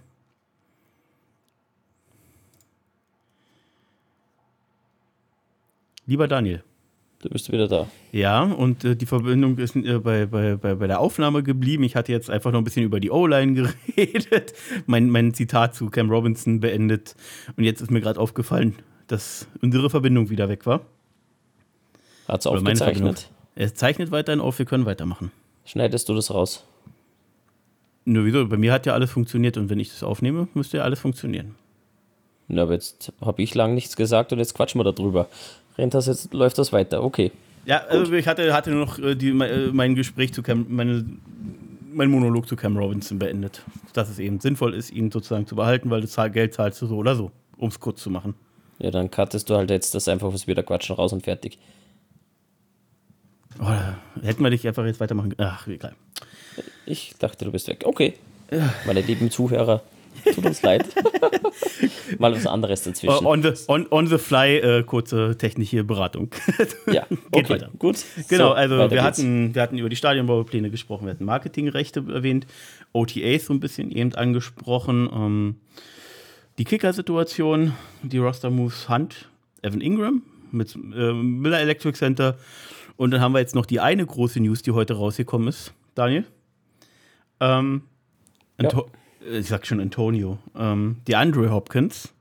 [6.07, 6.62] Lieber Daniel.
[7.20, 7.88] Du bist wieder da.
[8.12, 11.82] Ja, und äh, die Verbindung ist äh, bei, bei, bei, bei der Aufnahme geblieben.
[11.82, 13.54] Ich hatte jetzt einfach noch ein bisschen über die O-Line
[13.96, 14.52] geredet,
[14.86, 17.16] mein, mein Zitat zu Cam Robinson beendet.
[17.57, 18.76] Und jetzt ist mir gerade aufgefallen,
[19.09, 20.82] dass unsere Verbindung wieder weg war.
[22.28, 23.30] Hat es aufgezeichnet?
[23.54, 25.32] Es zeichnet weiterhin auf, wir können weitermachen.
[25.64, 26.64] Schneidest du das raus?
[28.04, 28.46] Nur wieso?
[28.46, 31.57] Bei mir hat ja alles funktioniert und wenn ich das aufnehme, müsste ja alles funktionieren.
[32.48, 35.26] Na, aber jetzt habe ich lang nichts gesagt und jetzt quatschen wir darüber
[35.78, 37.02] rennt das jetzt, läuft das weiter.
[37.02, 37.32] Okay.
[37.64, 41.04] Ja, also ich hatte, hatte nur noch äh, die, äh, mein Gespräch zu Cam, meine,
[41.92, 43.62] mein Monolog zu Cam Robinson beendet.
[43.92, 46.96] Dass es eben sinnvoll ist, ihn sozusagen zu behalten, weil das Geld zahlst du so
[46.96, 48.34] oder so, um es kurz zu machen.
[48.78, 51.58] Ja, dann cuttest du halt jetzt das einfach, was wir da quatschen, raus und fertig.
[53.58, 55.94] Oh, hätten wir dich einfach jetzt weitermachen Ach, egal.
[56.84, 57.84] Ich dachte, du bist weg.
[57.86, 58.14] Okay.
[58.86, 59.82] Meine lieben Zuhörer,
[60.24, 60.86] Tut uns leid.
[62.18, 63.24] Mal was anderes dazwischen.
[63.24, 66.30] Uh, on, the, on, on the fly, äh, kurze technische Beratung.
[66.86, 67.70] ja, geht okay, weiter.
[67.78, 68.04] Gut.
[68.28, 72.46] Genau, so, also wir hatten, wir hatten über die Stadionbaupläne gesprochen, wir hatten Marketingrechte erwähnt,
[72.92, 75.08] OTAs so ein bisschen eben angesprochen.
[75.12, 75.56] Ähm,
[76.58, 79.28] die Kicker-Situation, die Roster-Moves Hunt,
[79.62, 82.36] Evan Ingram mit äh, Miller Electric Center.
[82.96, 85.74] Und dann haben wir jetzt noch die eine große News, die heute rausgekommen ist.
[85.94, 86.24] Daniel?
[87.40, 87.82] Ähm,
[88.60, 88.70] ja
[89.30, 92.12] ich sag schon Antonio, ähm, die Andrew Hopkins,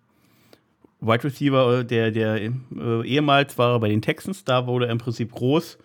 [1.01, 2.51] Wide Receiver, äh, der, der äh,
[3.05, 5.77] ehemals war bei den Texans, da wurde er im Prinzip groß.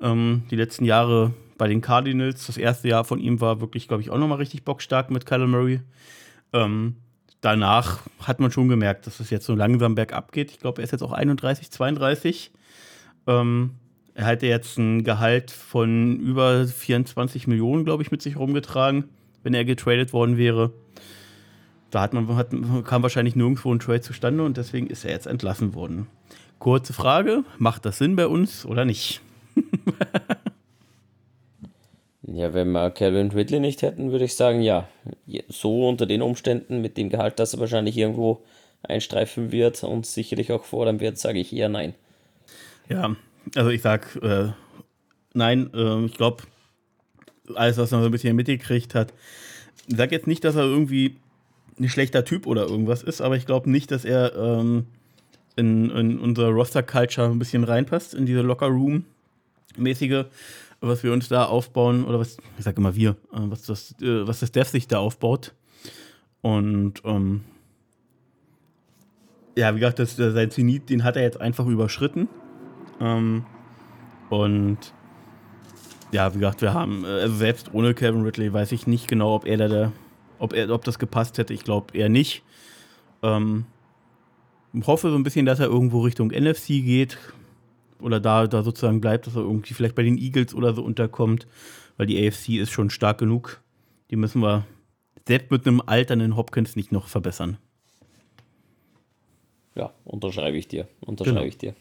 [0.00, 4.02] Ähm, die letzten Jahre bei den Cardinals, das erste Jahr von ihm war wirklich, glaube
[4.02, 5.80] ich, auch nochmal richtig bockstark mit Kyler Murray.
[6.52, 6.96] Ähm,
[7.40, 10.50] danach hat man schon gemerkt, dass es jetzt so langsam bergab geht.
[10.50, 12.52] Ich glaube, er ist jetzt auch 31, 32.
[13.26, 13.74] Ähm,
[14.14, 19.04] er hat jetzt ein Gehalt von über 24 Millionen, glaube ich, mit sich rumgetragen
[19.42, 20.72] wenn er getradet worden wäre.
[21.90, 22.50] Da hat man, hat,
[22.84, 26.06] kam wahrscheinlich nirgendwo ein Trade zustande und deswegen ist er jetzt entlassen worden.
[26.58, 29.20] Kurze Frage: Macht das Sinn bei uns oder nicht?
[32.22, 34.88] ja, wenn wir Calvin Ridley nicht hätten, würde ich sagen, ja.
[35.48, 38.42] So unter den Umständen, mit dem Gehalt, das er wahrscheinlich irgendwo
[38.82, 41.94] einstreifen wird und sicherlich auch fordern wird, sage ich eher nein.
[42.88, 43.16] Ja,
[43.54, 44.50] also ich sag äh,
[45.34, 46.44] nein, äh, ich glaube,
[47.54, 49.12] alles, was man so ein bisschen mitgekriegt hat,
[49.86, 51.16] ich sag jetzt nicht, dass er irgendwie
[51.78, 54.86] ein schlechter Typ oder irgendwas ist, aber ich glaube nicht, dass er ähm,
[55.56, 60.24] in, in unsere Roster-Culture ein bisschen reinpasst, in diese Locker-Room-mäßige,
[60.80, 64.26] was wir uns da aufbauen, oder was, ich sag immer wir, äh, was das, äh,
[64.26, 65.54] was das Dev sich da aufbaut.
[66.42, 67.42] Und ähm,
[69.56, 72.28] ja, wie gesagt, das, sein Zenit, den hat er jetzt einfach überschritten.
[73.00, 73.44] Ähm,
[74.30, 74.92] und
[76.12, 79.34] ja, wie gesagt, wir haben, äh, also selbst ohne Kevin Ridley weiß ich nicht genau,
[79.34, 79.92] ob er da der,
[80.38, 81.54] ob er, ob das gepasst hätte.
[81.54, 82.42] Ich glaube eher nicht.
[83.22, 83.66] Ähm,
[84.86, 87.18] hoffe so ein bisschen, dass er irgendwo Richtung NFC geht
[88.00, 91.46] oder da, da sozusagen bleibt, dass er irgendwie vielleicht bei den Eagles oder so unterkommt,
[91.96, 93.60] weil die AFC ist schon stark genug.
[94.10, 94.64] Die müssen wir
[95.26, 97.58] selbst mit einem alternden Hopkins nicht noch verbessern.
[99.74, 100.88] Ja, unterschreibe ich dir.
[101.00, 101.48] Unterschreibe genau.
[101.48, 101.74] ich dir.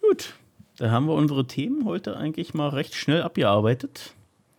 [0.00, 0.34] Gut,
[0.80, 4.14] da haben wir unsere Themen heute eigentlich mal recht schnell abgearbeitet.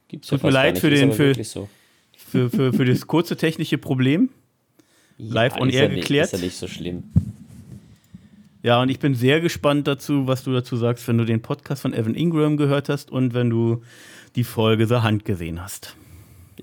[0.07, 1.67] Gibt's Tut ja mir leid für, den, für, so.
[2.15, 4.29] für, für, für das kurze technische Problem.
[5.17, 6.27] Ja, Live on air ja geklärt.
[6.27, 7.05] Ist ja nicht so schlimm.
[8.61, 11.81] Ja, und ich bin sehr gespannt dazu, was du dazu sagst, wenn du den Podcast
[11.81, 13.81] von Evan Ingram gehört hast und wenn du
[14.35, 15.95] die Folge The Hand gesehen hast.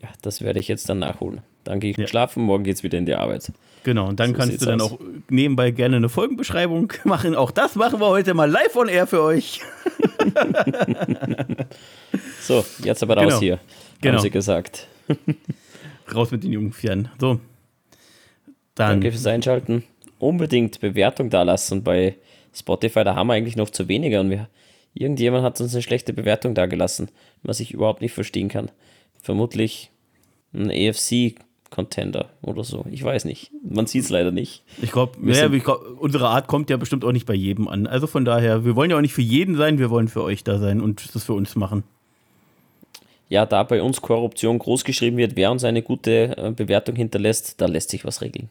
[0.00, 1.40] Ja, das werde ich jetzt dann nachholen.
[1.68, 2.06] Dann gehe ich ja.
[2.06, 3.52] schlafen, morgen geht es wieder in die Arbeit.
[3.84, 4.92] Genau, und dann so kannst du dann aus.
[4.92, 7.34] auch nebenbei gerne eine Folgenbeschreibung machen.
[7.34, 9.60] Auch das machen wir heute mal live on air für euch.
[12.40, 13.40] so, jetzt aber raus genau.
[13.40, 13.58] hier.
[14.00, 14.14] Genau.
[14.14, 14.86] Haben sie gesagt.
[16.14, 17.10] raus mit den jungen Pferden.
[17.20, 17.38] So.
[18.74, 19.02] Dann.
[19.02, 19.84] Danke fürs Einschalten.
[20.18, 22.16] Unbedingt Bewertung da lassen bei
[22.54, 23.04] Spotify.
[23.04, 24.48] Da haben wir eigentlich noch zu weniger und wir,
[24.94, 27.10] irgendjemand hat uns eine schlechte Bewertung da gelassen,
[27.42, 28.70] was ich überhaupt nicht verstehen kann.
[29.20, 29.90] Vermutlich
[30.54, 31.34] ein EFC
[31.70, 32.84] Contender oder so.
[32.90, 33.50] Ich weiß nicht.
[33.68, 34.62] Man sieht es leider nicht.
[34.82, 37.86] Ich glaube, ja, glaub, unsere Art kommt ja bestimmt auch nicht bei jedem an.
[37.86, 40.44] Also von daher, wir wollen ja auch nicht für jeden sein, wir wollen für euch
[40.44, 41.84] da sein und das für uns machen.
[43.28, 47.60] Ja, da bei uns Korruption groß geschrieben wird, wer uns eine gute äh, Bewertung hinterlässt,
[47.60, 48.48] da lässt sich was regeln.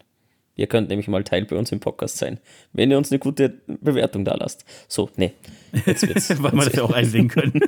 [0.58, 2.40] Ihr könnt nämlich mal Teil bei uns im Podcast sein,
[2.74, 4.66] wenn ihr uns eine gute Bewertung da lasst.
[4.88, 5.34] So, nee.
[5.86, 6.42] Jetzt wird's.
[6.42, 7.54] Weil wir das ja auch einsehen können.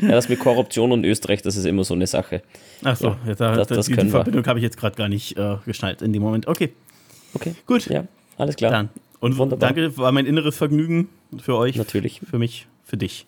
[0.00, 2.42] ja, das mit Korruption und Österreich, das ist immer so eine Sache.
[2.82, 5.38] Ach so, ja, da, das, das die, die Verbindung habe ich jetzt gerade gar nicht
[5.38, 6.48] äh, geschnallt in dem Moment.
[6.48, 6.72] Okay.
[7.34, 7.54] Okay.
[7.66, 7.86] Gut.
[7.86, 8.04] Ja,
[8.36, 8.72] alles klar.
[8.72, 8.88] Dann.
[9.20, 9.72] Und Wunderbar.
[9.72, 11.08] danke, war mein inneres Vergnügen
[11.40, 11.76] für euch.
[11.76, 12.20] Natürlich.
[12.28, 13.26] Für mich, für dich.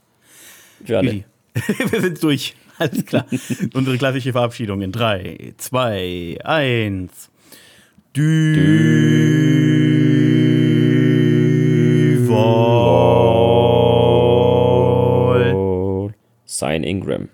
[0.84, 1.24] Für alle.
[1.90, 2.54] wir sind durch.
[2.78, 3.26] Alles klar.
[3.74, 7.30] Unsere klassische Verabschiedung in 3, 2, 1.
[8.12, 8.90] Duval.
[16.44, 17.30] Sign Ingram.